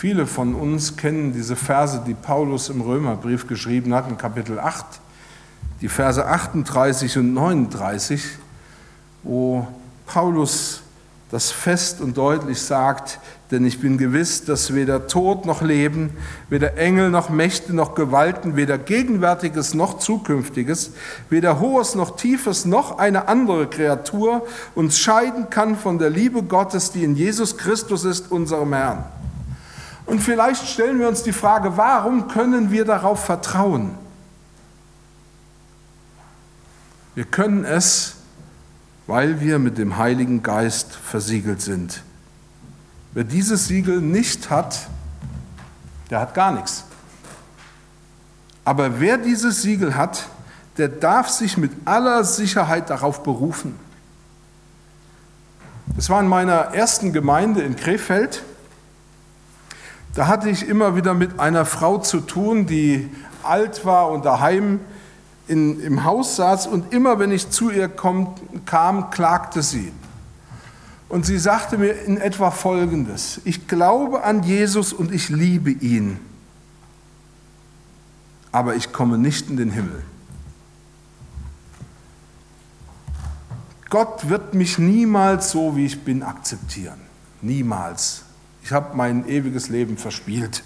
Viele 0.00 0.26
von 0.26 0.54
uns 0.54 0.96
kennen 0.96 1.34
diese 1.34 1.56
Verse, 1.56 2.02
die 2.06 2.14
Paulus 2.14 2.70
im 2.70 2.80
Römerbrief 2.80 3.46
geschrieben 3.46 3.92
hat, 3.92 4.08
in 4.08 4.16
Kapitel 4.16 4.58
8, 4.58 4.82
die 5.82 5.88
Verse 5.88 6.24
38 6.24 7.18
und 7.18 7.34
39, 7.34 8.24
wo 9.22 9.68
Paulus 10.06 10.80
das 11.30 11.50
fest 11.50 12.00
und 12.00 12.16
deutlich 12.16 12.62
sagt, 12.62 13.18
denn 13.50 13.66
ich 13.66 13.82
bin 13.82 13.98
gewiss, 13.98 14.46
dass 14.46 14.72
weder 14.72 15.06
Tod 15.06 15.44
noch 15.44 15.60
Leben, 15.60 16.16
weder 16.48 16.78
Engel 16.78 17.10
noch 17.10 17.28
Mächte 17.28 17.76
noch 17.76 17.94
Gewalten, 17.94 18.56
weder 18.56 18.78
Gegenwärtiges 18.78 19.74
noch 19.74 19.98
Zukünftiges, 19.98 20.92
weder 21.28 21.60
Hohes 21.60 21.94
noch 21.94 22.16
Tiefes 22.16 22.64
noch 22.64 22.96
eine 22.96 23.28
andere 23.28 23.66
Kreatur 23.66 24.46
uns 24.74 24.98
scheiden 24.98 25.50
kann 25.50 25.76
von 25.76 25.98
der 25.98 26.08
Liebe 26.08 26.42
Gottes, 26.42 26.90
die 26.90 27.04
in 27.04 27.16
Jesus 27.16 27.58
Christus 27.58 28.06
ist, 28.06 28.32
unserem 28.32 28.72
Herrn. 28.72 29.04
Und 30.10 30.18
vielleicht 30.18 30.66
stellen 30.66 30.98
wir 30.98 31.06
uns 31.06 31.22
die 31.22 31.32
Frage, 31.32 31.76
warum 31.76 32.26
können 32.26 32.72
wir 32.72 32.84
darauf 32.84 33.24
vertrauen? 33.24 33.94
Wir 37.14 37.24
können 37.24 37.64
es, 37.64 38.16
weil 39.06 39.40
wir 39.40 39.60
mit 39.60 39.78
dem 39.78 39.98
Heiligen 39.98 40.42
Geist 40.42 40.96
versiegelt 40.96 41.62
sind. 41.62 42.02
Wer 43.12 43.22
dieses 43.22 43.68
Siegel 43.68 44.00
nicht 44.00 44.50
hat, 44.50 44.88
der 46.10 46.18
hat 46.18 46.34
gar 46.34 46.50
nichts. 46.50 46.86
Aber 48.64 48.98
wer 48.98 49.16
dieses 49.16 49.62
Siegel 49.62 49.94
hat, 49.94 50.26
der 50.76 50.88
darf 50.88 51.28
sich 51.28 51.56
mit 51.56 51.70
aller 51.84 52.24
Sicherheit 52.24 52.90
darauf 52.90 53.22
berufen. 53.22 53.78
Das 55.94 56.10
war 56.10 56.18
in 56.20 56.26
meiner 56.26 56.74
ersten 56.74 57.12
Gemeinde 57.12 57.62
in 57.62 57.76
Krefeld. 57.76 58.42
Da 60.14 60.26
hatte 60.26 60.50
ich 60.50 60.66
immer 60.66 60.96
wieder 60.96 61.14
mit 61.14 61.38
einer 61.38 61.64
Frau 61.64 61.98
zu 61.98 62.20
tun, 62.20 62.66
die 62.66 63.08
alt 63.42 63.84
war 63.84 64.10
und 64.10 64.24
daheim 64.24 64.80
in, 65.46 65.80
im 65.80 66.04
Haus 66.04 66.36
saß 66.36 66.66
und 66.66 66.92
immer 66.92 67.18
wenn 67.18 67.32
ich 67.32 67.50
zu 67.50 67.70
ihr 67.70 67.88
komm, 67.88 68.34
kam, 68.66 69.10
klagte 69.10 69.62
sie. 69.62 69.92
Und 71.08 71.26
sie 71.26 71.38
sagte 71.38 71.76
mir 71.76 71.92
in 72.04 72.18
etwa 72.18 72.52
Folgendes, 72.52 73.40
ich 73.44 73.66
glaube 73.66 74.22
an 74.22 74.44
Jesus 74.44 74.92
und 74.92 75.12
ich 75.12 75.28
liebe 75.28 75.70
ihn, 75.70 76.20
aber 78.52 78.76
ich 78.76 78.92
komme 78.92 79.18
nicht 79.18 79.50
in 79.50 79.56
den 79.56 79.70
Himmel. 79.70 80.04
Gott 83.90 84.28
wird 84.28 84.54
mich 84.54 84.78
niemals 84.78 85.50
so, 85.50 85.74
wie 85.74 85.84
ich 85.84 86.04
bin, 86.04 86.22
akzeptieren. 86.22 87.00
Niemals. 87.42 88.22
Ich 88.62 88.72
habe 88.72 88.96
mein 88.96 89.28
ewiges 89.28 89.68
Leben 89.68 89.96
verspielt. 89.96 90.62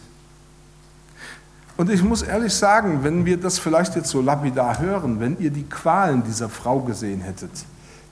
Und 1.76 1.90
ich 1.90 2.02
muss 2.02 2.22
ehrlich 2.22 2.54
sagen, 2.54 3.02
wenn 3.02 3.24
wir 3.24 3.36
das 3.36 3.58
vielleicht 3.58 3.96
jetzt 3.96 4.10
so 4.10 4.20
lapidar 4.20 4.78
hören, 4.78 5.18
wenn 5.18 5.38
ihr 5.38 5.50
die 5.50 5.64
Qualen 5.64 6.22
dieser 6.22 6.48
Frau 6.48 6.80
gesehen 6.80 7.20
hättet, 7.20 7.50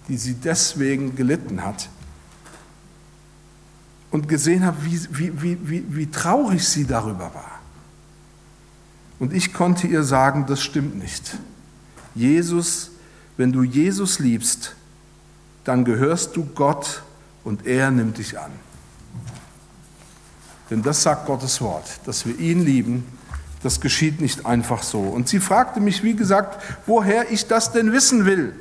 die 0.09 0.17
sie 0.17 0.35
deswegen 0.35 1.15
gelitten 1.15 1.65
hat, 1.65 1.89
und 4.13 4.29
gesehen 4.29 4.65
habt, 4.67 4.85
wie, 4.85 5.01
wie, 5.11 5.69
wie, 5.69 5.97
wie, 5.97 6.07
traurig 6.11 6.69
sie 6.69 6.87
darüber 6.87 7.35
war. 7.35 7.61
Und 9.19 9.33
ich 9.33 9.55
konnte 9.55 9.87
ihr 9.87 10.03
sagen, 10.03 10.45
das 10.47 10.61
stimmt 10.61 10.99
nicht. 10.99 11.39
Jesus, 12.15 12.91
wenn 13.39 13.53
du 13.53 13.63
Jesus 13.63 14.19
liebst, 14.19 14.77
dann 15.65 15.87
gehörst 15.87 16.37
du 16.37 16.45
Gott 16.45 17.03
und 17.43 17.67
er 17.67 17.91
nimmt 17.91 18.19
dich 18.19 18.39
an. 18.39 18.51
Denn 20.73 20.83
das 20.83 21.03
sagt 21.03 21.27
Gottes 21.27 21.61
Wort, 21.61 21.85
dass 22.07 22.25
wir 22.25 22.39
ihn 22.39 22.65
lieben, 22.65 23.07
das 23.63 23.83
geschieht 23.83 24.23
nicht 24.23 24.47
einfach 24.47 24.83
so. 24.83 25.01
Und 25.01 25.29
sie 25.29 25.39
fragte 25.39 25.81
mich, 25.81 26.03
wie 26.03 26.17
gesagt, 26.17 26.59
woher 26.87 27.31
ich 27.31 27.47
das 27.47 27.73
denn 27.73 27.93
wissen 27.93 28.25
will. 28.25 28.55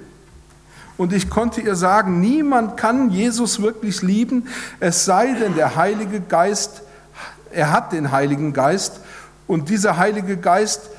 Und 0.97 1.13
ich 1.13 1.29
konnte 1.29 1.61
ihr 1.61 1.77
sagen, 1.77 2.19
niemand 2.19 2.75
kann 2.75 3.11
Jesus 3.11 3.61
wirklich 3.61 4.01
lieben, 4.01 4.49
es 4.81 5.05
sei 5.05 5.27
denn 5.35 5.55
der 5.55 5.77
Heilige 5.77 6.19
Geist, 6.19 6.81
er 7.49 7.71
hat 7.71 7.93
den 7.93 8.11
Heiligen 8.11 8.51
Geist 8.51 8.99
und 9.47 9.69
dieser 9.69 9.95
Heilige 9.95 10.35
Geist 10.35 10.89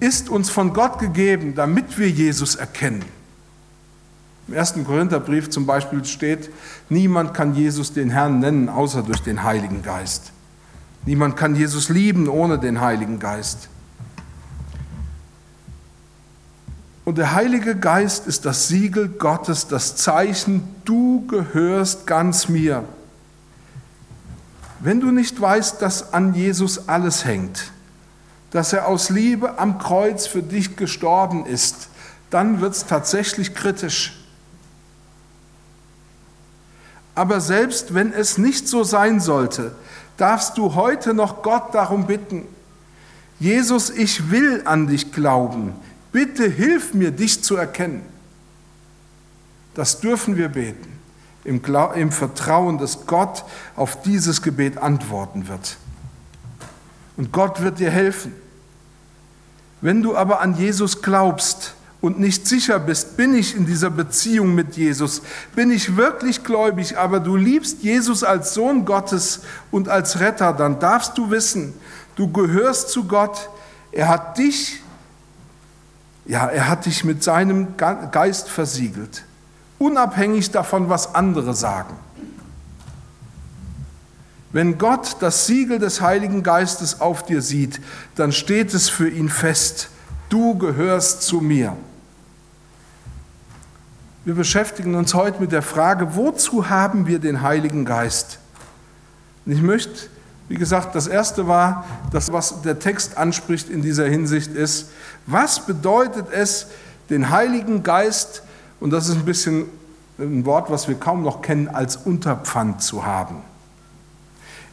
ist 0.00 0.28
uns 0.28 0.50
von 0.50 0.74
Gott 0.74 0.98
gegeben, 0.98 1.54
damit 1.54 1.96
wir 1.96 2.10
Jesus 2.10 2.56
erkennen. 2.56 3.06
Im 4.48 4.54
ersten 4.54 4.84
Korintherbrief 4.84 5.50
zum 5.50 5.66
Beispiel 5.66 6.04
steht, 6.04 6.50
niemand 6.88 7.34
kann 7.34 7.54
Jesus 7.54 7.92
den 7.92 8.10
Herrn 8.10 8.38
nennen, 8.38 8.68
außer 8.68 9.02
durch 9.02 9.22
den 9.22 9.42
Heiligen 9.42 9.82
Geist. 9.82 10.32
Niemand 11.04 11.36
kann 11.36 11.56
Jesus 11.56 11.88
lieben 11.88 12.28
ohne 12.28 12.58
den 12.58 12.80
Heiligen 12.80 13.18
Geist. 13.18 13.68
Und 17.04 17.18
der 17.18 17.34
Heilige 17.34 17.76
Geist 17.76 18.26
ist 18.26 18.44
das 18.44 18.66
Siegel 18.66 19.08
Gottes, 19.08 19.68
das 19.68 19.94
Zeichen, 19.94 20.68
du 20.84 21.24
gehörst 21.28 22.06
ganz 22.06 22.48
mir. 22.48 22.84
Wenn 24.80 25.00
du 25.00 25.12
nicht 25.12 25.40
weißt, 25.40 25.80
dass 25.80 26.12
an 26.12 26.34
Jesus 26.34 26.88
alles 26.88 27.24
hängt, 27.24 27.70
dass 28.50 28.72
er 28.72 28.88
aus 28.88 29.08
Liebe 29.08 29.58
am 29.58 29.78
Kreuz 29.78 30.26
für 30.26 30.42
dich 30.42 30.76
gestorben 30.76 31.46
ist, 31.46 31.88
dann 32.30 32.60
wird 32.60 32.74
es 32.74 32.86
tatsächlich 32.86 33.54
kritisch. 33.54 34.25
Aber 37.16 37.40
selbst 37.40 37.94
wenn 37.94 38.12
es 38.12 38.36
nicht 38.36 38.68
so 38.68 38.84
sein 38.84 39.20
sollte, 39.20 39.74
darfst 40.18 40.58
du 40.58 40.74
heute 40.74 41.14
noch 41.14 41.42
Gott 41.42 41.74
darum 41.74 42.06
bitten, 42.06 42.46
Jesus, 43.40 43.90
ich 43.90 44.30
will 44.30 44.62
an 44.66 44.86
dich 44.86 45.12
glauben. 45.12 45.72
Bitte 46.12 46.48
hilf 46.48 46.94
mir, 46.94 47.10
dich 47.10 47.42
zu 47.42 47.56
erkennen. 47.56 48.02
Das 49.74 50.00
dürfen 50.00 50.36
wir 50.36 50.48
beten, 50.48 50.98
im, 51.44 51.60
im 51.94 52.12
Vertrauen, 52.12 52.78
dass 52.78 53.06
Gott 53.06 53.44
auf 53.76 54.02
dieses 54.02 54.42
Gebet 54.42 54.76
antworten 54.78 55.48
wird. 55.48 55.78
Und 57.16 57.32
Gott 57.32 57.62
wird 57.62 57.78
dir 57.78 57.90
helfen. 57.90 58.34
Wenn 59.80 60.02
du 60.02 60.16
aber 60.16 60.40
an 60.40 60.54
Jesus 60.56 61.00
glaubst, 61.00 61.75
und 62.06 62.20
nicht 62.20 62.46
sicher 62.46 62.78
bist, 62.78 63.16
bin 63.16 63.34
ich 63.34 63.56
in 63.56 63.66
dieser 63.66 63.90
Beziehung 63.90 64.54
mit 64.54 64.76
Jesus, 64.76 65.22
bin 65.56 65.72
ich 65.72 65.96
wirklich 65.96 66.44
gläubig, 66.44 66.96
aber 66.96 67.18
du 67.18 67.34
liebst 67.34 67.82
Jesus 67.82 68.22
als 68.22 68.54
Sohn 68.54 68.84
Gottes 68.84 69.40
und 69.72 69.88
als 69.88 70.20
Retter, 70.20 70.52
dann 70.52 70.78
darfst 70.78 71.18
du 71.18 71.30
wissen, 71.32 71.74
du 72.14 72.30
gehörst 72.30 72.90
zu 72.90 73.08
Gott, 73.08 73.50
er 73.90 74.06
hat 74.06 74.38
dich, 74.38 74.80
ja, 76.26 76.46
er 76.46 76.68
hat 76.68 76.86
dich 76.86 77.02
mit 77.02 77.24
seinem 77.24 77.76
Geist 77.76 78.50
versiegelt, 78.50 79.24
unabhängig 79.80 80.52
davon, 80.52 80.88
was 80.88 81.16
andere 81.16 81.54
sagen. 81.54 81.96
Wenn 84.52 84.78
Gott 84.78 85.16
das 85.18 85.46
Siegel 85.48 85.80
des 85.80 86.00
Heiligen 86.00 86.44
Geistes 86.44 87.00
auf 87.00 87.24
dir 87.24 87.42
sieht, 87.42 87.80
dann 88.14 88.30
steht 88.30 88.72
es 88.74 88.88
für 88.88 89.08
ihn 89.08 89.28
fest 89.28 89.88
du 90.28 90.56
gehörst 90.56 91.22
zu 91.22 91.40
mir. 91.40 91.76
Wir 94.26 94.34
beschäftigen 94.34 94.96
uns 94.96 95.14
heute 95.14 95.40
mit 95.40 95.52
der 95.52 95.62
Frage, 95.62 96.16
wozu 96.16 96.68
haben 96.68 97.06
wir 97.06 97.20
den 97.20 97.42
Heiligen 97.42 97.84
Geist? 97.84 98.40
Und 99.44 99.52
ich 99.52 99.62
möchte, 99.62 100.08
wie 100.48 100.56
gesagt, 100.56 100.96
das 100.96 101.06
erste 101.06 101.46
war, 101.46 101.84
das, 102.10 102.32
was 102.32 102.60
der 102.62 102.80
Text 102.80 103.16
anspricht 103.18 103.70
in 103.70 103.82
dieser 103.82 104.08
Hinsicht 104.08 104.52
ist, 104.52 104.90
was 105.26 105.64
bedeutet 105.64 106.26
es, 106.32 106.66
den 107.08 107.30
Heiligen 107.30 107.84
Geist, 107.84 108.42
und 108.80 108.90
das 108.90 109.08
ist 109.08 109.14
ein 109.14 109.24
bisschen 109.24 109.66
ein 110.18 110.44
Wort, 110.44 110.72
was 110.72 110.88
wir 110.88 110.96
kaum 110.96 111.22
noch 111.22 111.40
kennen, 111.40 111.68
als 111.68 111.94
Unterpfand 111.94 112.82
zu 112.82 113.06
haben? 113.06 113.44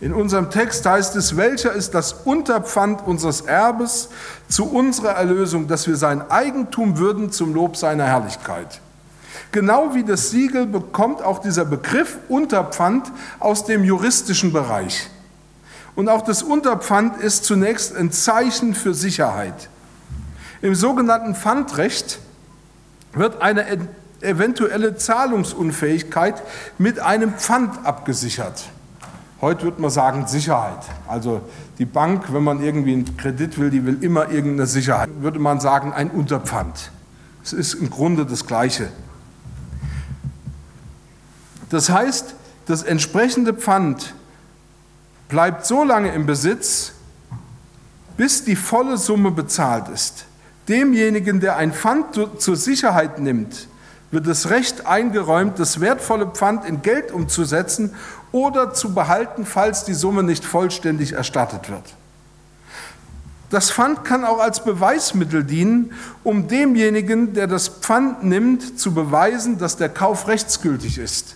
In 0.01 0.15
unserem 0.15 0.49
Text 0.49 0.83
heißt 0.83 1.15
es, 1.15 1.37
welcher 1.37 1.73
ist 1.73 1.93
das 1.93 2.13
Unterpfand 2.13 3.05
unseres 3.05 3.41
Erbes 3.41 4.09
zu 4.49 4.65
unserer 4.65 5.11
Erlösung, 5.11 5.67
dass 5.67 5.85
wir 5.85 5.95
sein 5.95 6.27
Eigentum 6.31 6.97
würden 6.97 7.31
zum 7.31 7.53
Lob 7.53 7.77
seiner 7.77 8.05
Herrlichkeit. 8.05 8.81
Genau 9.53 9.93
wie 9.93 10.03
das 10.03 10.31
Siegel 10.31 10.65
bekommt 10.65 11.21
auch 11.21 11.37
dieser 11.37 11.63
Begriff 11.63 12.17
Unterpfand 12.27 13.11
aus 13.39 13.65
dem 13.65 13.83
juristischen 13.83 14.51
Bereich. 14.51 15.07
Und 15.95 16.09
auch 16.09 16.23
das 16.23 16.41
Unterpfand 16.41 17.17
ist 17.17 17.45
zunächst 17.45 17.95
ein 17.95 18.11
Zeichen 18.11 18.73
für 18.73 18.95
Sicherheit. 18.95 19.69
Im 20.63 20.73
sogenannten 20.73 21.35
Pfandrecht 21.35 22.17
wird 23.13 23.43
eine 23.43 23.87
eventuelle 24.21 24.95
Zahlungsunfähigkeit 24.97 26.41
mit 26.79 26.99
einem 26.99 27.35
Pfand 27.35 27.85
abgesichert. 27.85 28.63
Heute 29.39 29.65
würde 29.65 29.79
man 29.83 29.91
sagen 29.91 30.25
Sicherheit. 30.25 30.79
Also 31.07 31.41
die 31.77 31.85
Bank, 31.85 32.33
wenn 32.33 32.43
man 32.43 32.63
irgendwie 32.63 32.93
einen 32.93 33.17
Kredit 33.17 33.59
will, 33.59 33.69
die 33.69 33.85
will 33.85 33.99
immer 34.01 34.31
irgendeine 34.31 34.65
Sicherheit. 34.65 35.11
Würde 35.19 35.37
man 35.37 35.59
sagen 35.59 35.93
ein 35.93 36.09
Unterpfand. 36.09 36.89
Es 37.43 37.53
ist 37.53 37.75
im 37.75 37.91
Grunde 37.91 38.25
das 38.25 38.47
Gleiche. 38.47 38.89
Das 41.73 41.89
heißt, 41.89 42.35
das 42.67 42.83
entsprechende 42.83 43.51
Pfand 43.51 44.13
bleibt 45.27 45.65
so 45.65 45.83
lange 45.83 46.13
im 46.13 46.27
Besitz, 46.27 46.91
bis 48.15 48.43
die 48.43 48.55
volle 48.55 48.95
Summe 48.95 49.31
bezahlt 49.31 49.89
ist. 49.89 50.25
Demjenigen, 50.67 51.39
der 51.39 51.57
ein 51.57 51.73
Pfand 51.73 52.19
zur 52.37 52.55
Sicherheit 52.57 53.17
nimmt, 53.17 53.67
wird 54.11 54.27
das 54.27 54.51
Recht 54.51 54.85
eingeräumt, 54.85 55.57
das 55.57 55.79
wertvolle 55.79 56.27
Pfand 56.27 56.63
in 56.65 56.83
Geld 56.83 57.11
umzusetzen 57.11 57.95
oder 58.31 58.75
zu 58.75 58.93
behalten, 58.93 59.43
falls 59.43 59.83
die 59.83 59.95
Summe 59.95 60.21
nicht 60.21 60.45
vollständig 60.45 61.13
erstattet 61.13 61.71
wird. 61.71 61.95
Das 63.49 63.71
Pfand 63.71 64.05
kann 64.05 64.25
auch 64.25 64.37
als 64.37 64.63
Beweismittel 64.63 65.43
dienen, 65.43 65.93
um 66.23 66.47
demjenigen, 66.47 67.33
der 67.33 67.47
das 67.47 67.67
Pfand 67.67 68.23
nimmt, 68.23 68.79
zu 68.79 68.93
beweisen, 68.93 69.57
dass 69.57 69.75
der 69.75 69.89
Kauf 69.89 70.27
rechtsgültig 70.27 70.99
ist. 70.99 71.35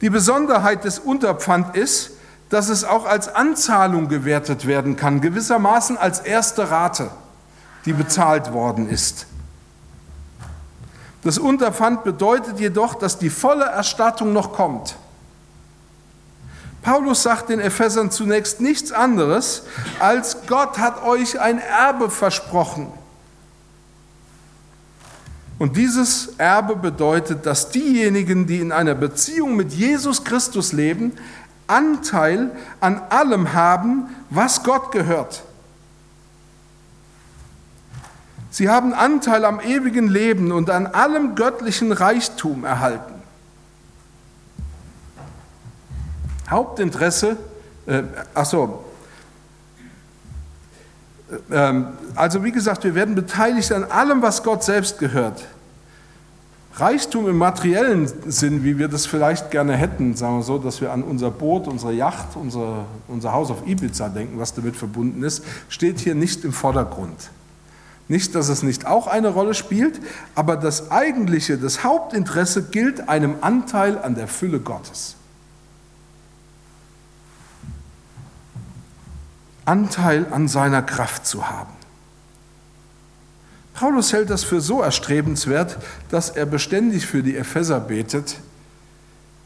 Die 0.00 0.10
Besonderheit 0.10 0.84
des 0.84 0.98
Unterpfand 0.98 1.76
ist, 1.76 2.10
dass 2.50 2.68
es 2.68 2.84
auch 2.84 3.06
als 3.06 3.28
Anzahlung 3.28 4.08
gewertet 4.08 4.66
werden 4.66 4.96
kann, 4.96 5.20
gewissermaßen 5.20 5.96
als 5.96 6.20
erste 6.20 6.70
Rate, 6.70 7.10
die 7.84 7.92
bezahlt 7.92 8.52
worden 8.52 8.88
ist. 8.88 9.26
Das 11.24 11.38
Unterpfand 11.38 12.04
bedeutet 12.04 12.60
jedoch, 12.60 12.94
dass 12.94 13.18
die 13.18 13.30
volle 13.30 13.64
Erstattung 13.64 14.32
noch 14.32 14.52
kommt. 14.52 14.96
Paulus 16.82 17.24
sagt 17.24 17.48
den 17.48 17.58
Ephesern 17.58 18.12
zunächst 18.12 18.60
nichts 18.60 18.92
anderes, 18.92 19.64
als 19.98 20.36
Gott 20.46 20.78
hat 20.78 21.02
euch 21.02 21.40
ein 21.40 21.58
Erbe 21.58 22.10
versprochen. 22.10 22.92
Und 25.58 25.76
dieses 25.76 26.34
Erbe 26.38 26.76
bedeutet, 26.76 27.46
dass 27.46 27.70
diejenigen, 27.70 28.46
die 28.46 28.60
in 28.60 28.72
einer 28.72 28.94
Beziehung 28.94 29.56
mit 29.56 29.72
Jesus 29.72 30.24
Christus 30.24 30.72
leben, 30.72 31.12
Anteil 31.66 32.50
an 32.80 33.00
allem 33.08 33.54
haben, 33.54 34.08
was 34.28 34.62
Gott 34.62 34.92
gehört. 34.92 35.42
Sie 38.50 38.68
haben 38.68 38.94
Anteil 38.94 39.44
am 39.44 39.60
ewigen 39.60 40.08
Leben 40.08 40.52
und 40.52 40.70
an 40.70 40.86
allem 40.86 41.34
göttlichen 41.34 41.92
Reichtum 41.92 42.64
erhalten. 42.64 43.14
Hauptinteresse, 46.48 47.36
äh, 47.86 48.02
ach 48.34 48.46
so, 48.46 48.62
ähm, 48.62 48.85
also 52.14 52.44
wie 52.44 52.52
gesagt, 52.52 52.84
wir 52.84 52.94
werden 52.94 53.14
beteiligt 53.14 53.72
an 53.72 53.84
allem, 53.84 54.22
was 54.22 54.42
Gott 54.42 54.62
selbst 54.62 54.98
gehört. 54.98 55.44
Reichtum 56.78 57.26
im 57.26 57.38
materiellen 57.38 58.06
Sinn, 58.26 58.62
wie 58.62 58.78
wir 58.78 58.88
das 58.88 59.06
vielleicht 59.06 59.50
gerne 59.50 59.74
hätten, 59.74 60.14
sagen 60.14 60.36
wir 60.36 60.42
so, 60.42 60.58
dass 60.58 60.82
wir 60.82 60.92
an 60.92 61.02
unser 61.02 61.30
Boot, 61.30 61.66
unsere 61.68 61.94
Yacht, 61.94 62.36
unser, 62.36 62.84
unser 63.08 63.32
Haus 63.32 63.50
auf 63.50 63.66
Ibiza 63.66 64.10
denken, 64.10 64.38
was 64.38 64.52
damit 64.52 64.76
verbunden 64.76 65.22
ist, 65.22 65.42
steht 65.70 66.00
hier 66.00 66.14
nicht 66.14 66.44
im 66.44 66.52
Vordergrund. 66.52 67.30
Nicht, 68.08 68.34
dass 68.34 68.50
es 68.50 68.62
nicht 68.62 68.86
auch 68.86 69.06
eine 69.06 69.28
Rolle 69.28 69.54
spielt, 69.54 70.00
aber 70.34 70.56
das 70.56 70.90
eigentliche, 70.90 71.56
das 71.56 71.82
Hauptinteresse 71.82 72.64
gilt 72.64 73.08
einem 73.08 73.36
Anteil 73.40 73.98
an 73.98 74.14
der 74.14 74.28
Fülle 74.28 74.60
Gottes. 74.60 75.16
Anteil 79.66 80.26
an 80.30 80.48
seiner 80.48 80.82
Kraft 80.82 81.26
zu 81.26 81.48
haben. 81.48 81.72
Paulus 83.74 84.12
hält 84.14 84.30
das 84.30 84.42
für 84.42 84.62
so 84.62 84.80
erstrebenswert, 84.80 85.76
dass 86.10 86.30
er 86.30 86.46
beständig 86.46 87.06
für 87.06 87.22
die 87.22 87.36
Epheser 87.36 87.78
betet, 87.78 88.36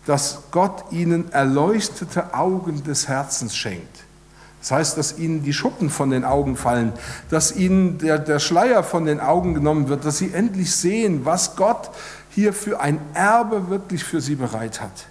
dass 0.07 0.43
Gott 0.53 0.85
ihnen 0.93 1.33
erleuchtete 1.33 2.33
Augen 2.33 2.85
des 2.85 3.09
Herzens 3.09 3.57
schenkt. 3.57 4.05
Das 4.61 4.71
heißt, 4.71 4.99
dass 4.99 5.19
ihnen 5.19 5.43
die 5.43 5.53
Schuppen 5.53 5.91
von 5.91 6.11
den 6.11 6.25
Augen 6.25 6.57
fallen, 6.57 6.93
dass 7.31 7.57
ihnen 7.57 7.99
der, 7.99 8.19
der 8.19 8.39
Schleier 8.39 8.85
von 8.85 9.07
den 9.07 9.19
Augen 9.19 9.55
genommen 9.55 9.89
wird, 9.89 10.05
dass 10.05 10.19
sie 10.19 10.33
endlich 10.33 10.75
sehen, 10.77 11.25
was 11.25 11.57
Gott 11.57 11.91
hier 12.31 12.53
für 12.53 12.81
ein 12.81 13.01
Erbe 13.15 13.69
wirklich 13.69 14.05
für 14.05 14.21
sie 14.21 14.37
bereit 14.37 14.81
hat. 14.81 15.07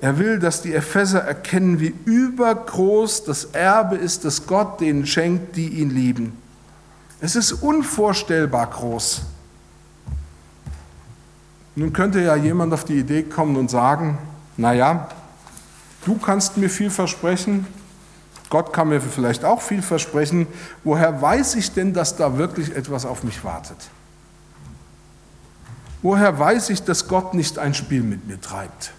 Er 0.00 0.18
will, 0.18 0.38
dass 0.38 0.62
die 0.62 0.74
Epheser 0.74 1.20
erkennen, 1.20 1.80
wie 1.80 1.92
übergroß 2.04 3.24
das 3.24 3.46
Erbe 3.46 3.96
ist, 3.96 4.24
das 4.24 4.46
Gott 4.46 4.80
denen 4.80 5.06
schenkt, 5.06 5.56
die 5.56 5.68
ihn 5.68 5.90
lieben. 5.90 6.36
Es 7.20 7.34
ist 7.34 7.52
unvorstellbar 7.52 8.68
groß. 8.68 9.22
Nun 11.74 11.92
könnte 11.92 12.20
ja 12.20 12.36
jemand 12.36 12.72
auf 12.72 12.84
die 12.84 12.98
Idee 12.98 13.24
kommen 13.24 13.56
und 13.56 13.70
sagen, 13.70 14.18
naja, 14.56 15.08
du 16.04 16.16
kannst 16.16 16.56
mir 16.56 16.70
viel 16.70 16.90
versprechen, 16.90 17.66
Gott 18.50 18.72
kann 18.72 18.88
mir 18.88 19.00
vielleicht 19.00 19.44
auch 19.44 19.60
viel 19.60 19.82
versprechen, 19.82 20.46
woher 20.84 21.20
weiß 21.20 21.56
ich 21.56 21.72
denn, 21.72 21.92
dass 21.92 22.16
da 22.16 22.38
wirklich 22.38 22.74
etwas 22.74 23.04
auf 23.04 23.24
mich 23.24 23.44
wartet? 23.44 23.76
Woher 26.02 26.38
weiß 26.38 26.70
ich, 26.70 26.82
dass 26.84 27.08
Gott 27.08 27.34
nicht 27.34 27.58
ein 27.58 27.74
Spiel 27.74 28.02
mit 28.02 28.26
mir 28.26 28.40
treibt? 28.40 28.92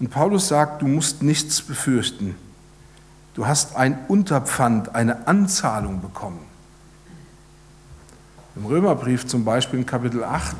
Und 0.00 0.10
Paulus 0.10 0.48
sagt, 0.48 0.82
du 0.82 0.88
musst 0.88 1.22
nichts 1.22 1.60
befürchten. 1.60 2.34
Du 3.34 3.46
hast 3.46 3.76
ein 3.76 3.98
Unterpfand, 4.08 4.94
eine 4.94 5.28
Anzahlung 5.28 6.00
bekommen. 6.00 6.40
Im 8.56 8.66
Römerbrief 8.66 9.26
zum 9.26 9.44
Beispiel 9.44 9.78
in 9.78 9.86
Kapitel 9.86 10.24
8 10.24 10.56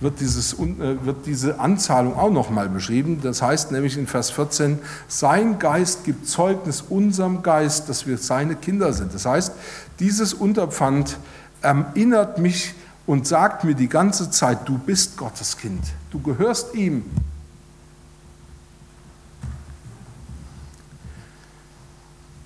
wird, 0.00 0.20
dieses, 0.20 0.54
äh, 0.54 1.04
wird 1.04 1.26
diese 1.26 1.60
Anzahlung 1.60 2.16
auch 2.16 2.30
nochmal 2.30 2.68
beschrieben. 2.68 3.20
Das 3.22 3.42
heißt 3.42 3.70
nämlich 3.70 3.96
in 3.96 4.06
Vers 4.06 4.30
14, 4.30 4.78
sein 5.08 5.58
Geist 5.58 6.04
gibt 6.04 6.26
Zeugnis 6.26 6.80
unserem 6.80 7.42
Geist, 7.42 7.88
dass 7.88 8.06
wir 8.06 8.18
seine 8.18 8.56
Kinder 8.56 8.92
sind. 8.92 9.14
Das 9.14 9.26
heißt, 9.26 9.52
dieses 10.00 10.34
Unterpfand 10.34 11.18
erinnert 11.62 12.38
mich 12.38 12.74
und 13.06 13.26
sagt 13.26 13.64
mir 13.64 13.74
die 13.74 13.88
ganze 13.88 14.30
Zeit, 14.30 14.68
du 14.68 14.78
bist 14.78 15.16
Gottes 15.16 15.56
Kind, 15.56 15.82
du 16.10 16.20
gehörst 16.20 16.74
ihm. 16.74 17.04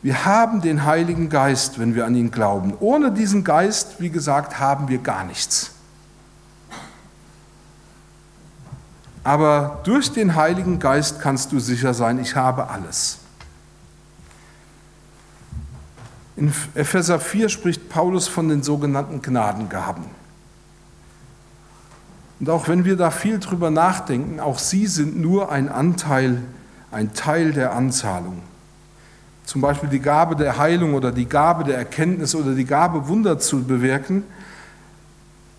Wir 0.01 0.25
haben 0.25 0.61
den 0.61 0.85
Heiligen 0.85 1.29
Geist, 1.29 1.79
wenn 1.79 1.95
wir 1.95 2.07
an 2.07 2.15
ihn 2.15 2.31
glauben. 2.31 2.75
Ohne 2.79 3.11
diesen 3.11 3.43
Geist, 3.43 4.01
wie 4.01 4.11
gesagt, 4.11 4.61
haben 4.61 4.89
wir 4.89 4.99
gar 4.99 5.25
nichts. 5.25 5.73
Aber 9.25 9.81
durch 9.85 10.13
den 10.13 10.37
Heiligen 10.37 10.79
Geist 10.79 11.21
kannst 11.21 11.53
du 11.53 11.59
sicher 11.59 11.95
sein, 11.95 12.21
ich 12.21 12.37
habe 12.37 12.69
alles. 12.69 13.19
In 16.37 16.53
Epheser 16.77 17.19
4 17.19 17.49
spricht 17.49 17.89
Paulus 17.89 18.29
von 18.29 18.49
den 18.49 18.63
sogenannten 18.63 19.21
Gnadengaben. 19.21 20.05
Und 22.39 22.49
auch 22.49 22.69
wenn 22.69 22.85
wir 22.85 22.97
da 22.97 23.11
viel 23.11 23.41
drüber 23.41 23.73
nachdenken, 23.73 24.39
auch 24.39 24.61
sie 24.61 24.87
sind 24.87 25.19
nur 25.19 25.51
ein 25.51 25.69
Anteil, 25.69 26.41
ein 26.93 27.13
Teil 27.13 27.53
der 27.53 27.73
Anzahlung 27.73 28.41
zum 29.49 29.63
Beispiel 29.63 29.89
die 29.89 30.01
Gabe 30.01 30.37
der 30.37 30.59
Heilung 30.59 30.93
oder 30.93 31.11
die 31.11 31.27
Gabe 31.27 31.65
der 31.65 31.79
Erkenntnis 31.79 32.35
oder 32.35 32.55
die 32.55 32.67
Gabe, 32.67 33.09
Wunder 33.09 33.39
zu 33.39 33.65
bewirken, 33.65 34.25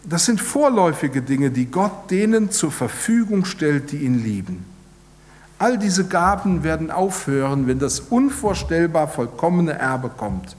das 0.04 0.26
sind 0.26 0.40
vorläufige 0.40 1.24
Dinge, 1.24 1.50
die 1.50 1.66
Gott 1.66 2.12
denen 2.12 2.52
zur 2.52 2.72
Verfügung 2.72 3.46
stellt, 3.46 3.92
die 3.92 3.98
ihn 3.98 4.24
lieben. 4.24 4.64
All 5.58 5.80
diese 5.80 6.06
Gaben 6.06 6.64
werden 6.64 6.92
aufhören, 6.92 7.66
wenn 7.66 7.80
das 7.80 8.00
unvorstellbar 8.00 9.08
vollkommene 9.08 9.74
Erbe 9.74 10.12
kommt. 10.16 10.56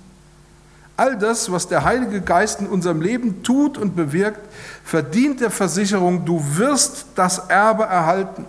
All 0.96 1.16
das, 1.16 1.52
was 1.52 1.68
der 1.68 1.84
Heilige 1.84 2.22
Geist 2.22 2.60
in 2.60 2.66
unserem 2.66 3.00
Leben 3.00 3.44
tut 3.44 3.78
und 3.78 3.94
bewirkt, 3.94 4.40
verdient 4.82 5.40
der 5.40 5.52
Versicherung, 5.52 6.24
du 6.24 6.42
wirst 6.56 7.06
das 7.14 7.38
Erbe 7.38 7.84
erhalten. 7.84 8.44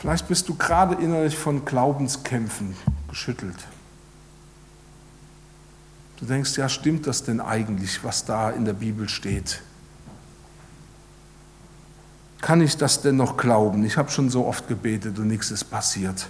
Vielleicht 0.00 0.28
bist 0.28 0.48
du 0.48 0.54
gerade 0.54 0.94
innerlich 0.94 1.36
von 1.36 1.66
Glaubenskämpfen 1.66 2.74
geschüttelt. 3.08 3.58
Du 6.18 6.24
denkst, 6.24 6.56
ja, 6.56 6.70
stimmt 6.70 7.06
das 7.06 7.22
denn 7.22 7.38
eigentlich, 7.38 8.02
was 8.02 8.24
da 8.24 8.48
in 8.50 8.64
der 8.64 8.72
Bibel 8.72 9.10
steht? 9.10 9.60
Kann 12.40 12.62
ich 12.62 12.78
das 12.78 13.02
denn 13.02 13.16
noch 13.16 13.36
glauben? 13.36 13.84
Ich 13.84 13.98
habe 13.98 14.10
schon 14.10 14.30
so 14.30 14.46
oft 14.46 14.68
gebetet 14.68 15.18
und 15.18 15.28
nichts 15.28 15.50
ist 15.50 15.64
passiert. 15.64 16.28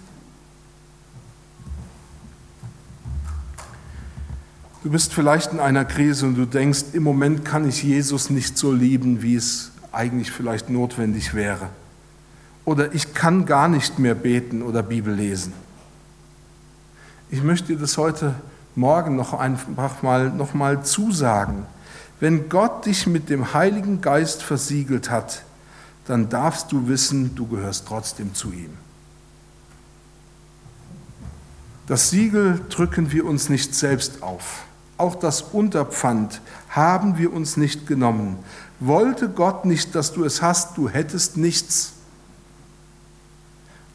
Du 4.83 4.91
bist 4.91 5.15
vielleicht 5.15 5.53
in 5.53 5.61
einer 5.61 5.85
Krise 5.85 6.27
und 6.27 6.35
du 6.35 6.45
denkst, 6.45 6.87
im 6.93 7.05
Moment 7.05 7.45
kann 7.45 7.69
ich 7.69 7.85
Jesus 7.85 8.31
nicht 8.31 8.59
so 8.59 8.73
lieben, 8.73 9.23
wie 9.23 9.37
es 9.37 9.71
eigentlich 9.93 10.33
vielleicht 10.33 10.71
notwendig 10.71 11.35
wäre 11.35 11.69
oder 12.71 12.95
ich 12.95 13.15
kann 13.15 13.47
gar 13.47 13.67
nicht 13.67 13.99
mehr 13.99 14.15
beten 14.15 14.63
oder 14.63 14.85
Bibel 14.85 15.13
lesen. 15.13 15.53
Ich 17.29 17.43
möchte 17.43 17.67
dir 17.67 17.79
das 17.81 17.99
heute 17.99 18.37
Morgen 18.77 19.17
noch 19.17 19.35
einfach 19.35 20.03
mal, 20.03 20.31
noch 20.31 20.55
mal 20.55 20.85
zusagen. 20.85 21.67
Wenn 22.21 22.49
Gott 22.49 22.87
dich 22.87 23.09
mit 23.09 23.29
dem 23.29 23.55
Heiligen 23.55 24.01
Geist 24.01 24.45
versiegelt 24.45 25.11
hat, 25.11 25.43
dann 26.07 26.29
darfst 26.29 26.71
du 26.71 26.87
wissen, 26.87 27.35
du 27.35 27.49
gehörst 27.49 27.89
trotzdem 27.89 28.35
zu 28.35 28.53
ihm. 28.53 28.71
Das 31.89 32.11
Siegel 32.11 32.61
drücken 32.69 33.11
wir 33.11 33.27
uns 33.27 33.49
nicht 33.49 33.75
selbst 33.75 34.23
auf. 34.23 34.63
Auch 34.97 35.17
das 35.17 35.43
Unterpfand 35.43 36.41
haben 36.69 37.19
wir 37.19 37.33
uns 37.33 37.57
nicht 37.57 37.89
genommen. 37.89 38.39
Wollte 38.79 39.29
Gott 39.29 39.65
nicht, 39.65 39.97
dass 39.97 40.13
du 40.13 40.23
es 40.23 40.41
hast, 40.41 40.79
du 40.79 40.89
hättest 40.89 41.37
nichts. 41.37 41.95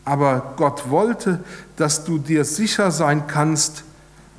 Aber 0.06 0.54
Gott 0.56 0.90
wollte, 0.90 1.44
dass 1.76 2.06
du 2.06 2.20
dir 2.20 2.46
sicher 2.46 2.92
sein 2.92 3.26
kannst 3.28 3.84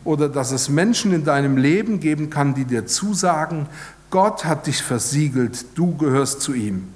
oder 0.05 0.29
dass 0.29 0.53
es 0.53 0.69
Menschen 0.69 1.13
in 1.13 1.25
deinem 1.25 1.57
Leben 1.57 1.99
geben 1.99 2.31
kann, 2.31 2.55
die 2.55 2.65
dir 2.65 2.87
zusagen, 2.87 3.67
Gott 4.11 4.45
hat 4.45 4.69
dich 4.69 4.83
versiegelt, 4.83 5.67
du 5.75 5.97
gehörst 5.97 6.41
zu 6.41 6.55
ihm. 6.55 6.89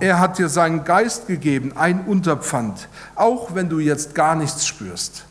Er 0.00 0.18
hat 0.18 0.38
dir 0.38 0.48
seinen 0.48 0.82
Geist 0.82 1.28
gegeben, 1.28 1.76
ein 1.76 2.00
Unterpfand, 2.00 2.88
auch 3.14 3.54
wenn 3.54 3.68
du 3.68 3.78
jetzt 3.78 4.16
gar 4.16 4.34
nichts 4.34 4.66
spürst. 4.66 5.24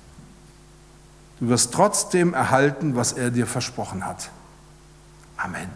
Du 1.41 1.49
wirst 1.49 1.73
trotzdem 1.73 2.33
erhalten, 2.33 2.95
was 2.95 3.11
er 3.11 3.31
dir 3.31 3.45
versprochen 3.45 4.05
hat. 4.05 4.29
Amen. 5.35 5.69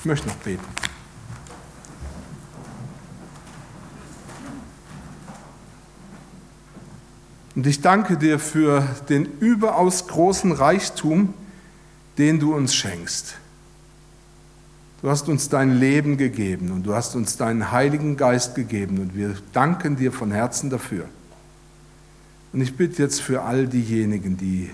Ich 0.00 0.04
möchte 0.04 0.26
noch 0.26 0.36
beten. 0.36 0.83
Und 7.54 7.66
ich 7.66 7.80
danke 7.80 8.16
dir 8.16 8.38
für 8.38 8.86
den 9.08 9.26
überaus 9.38 10.08
großen 10.08 10.52
Reichtum, 10.52 11.34
den 12.18 12.40
du 12.40 12.54
uns 12.54 12.74
schenkst. 12.74 13.36
Du 15.02 15.10
hast 15.10 15.28
uns 15.28 15.48
dein 15.48 15.78
Leben 15.78 16.16
gegeben 16.16 16.70
und 16.70 16.84
du 16.84 16.94
hast 16.94 17.14
uns 17.14 17.36
deinen 17.36 17.70
Heiligen 17.70 18.16
Geist 18.16 18.54
gegeben 18.54 18.98
und 18.98 19.14
wir 19.14 19.36
danken 19.52 19.96
dir 19.96 20.12
von 20.12 20.32
Herzen 20.32 20.70
dafür. 20.70 21.06
Und 22.52 22.60
ich 22.60 22.76
bitte 22.76 23.02
jetzt 23.02 23.20
für 23.20 23.42
all 23.42 23.66
diejenigen, 23.66 24.36
die 24.36 24.70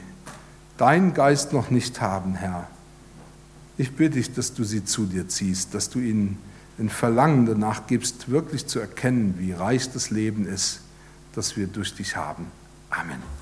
deinen 0.76 1.14
Geist 1.14 1.52
noch 1.52 1.70
nicht 1.70 2.00
haben, 2.00 2.34
Herr, 2.34 2.68
ich 3.76 3.92
bitte 3.96 4.16
dich, 4.16 4.32
dass 4.32 4.54
du 4.54 4.64
sie 4.64 4.84
zu 4.84 5.06
dir 5.06 5.28
ziehst, 5.28 5.74
dass 5.74 5.90
du 5.90 5.98
ihnen 5.98 6.38
ein 6.78 6.90
Verlangen 6.90 7.46
danach 7.46 7.86
gibst, 7.86 8.30
wirklich 8.30 8.66
zu 8.66 8.78
erkennen, 8.78 9.34
wie 9.38 9.52
reich 9.52 9.90
das 9.90 10.10
Leben 10.10 10.46
ist, 10.46 10.80
das 11.34 11.56
wir 11.56 11.66
durch 11.66 11.94
dich 11.94 12.16
haben. 12.16 12.46
Amen. 12.92 13.39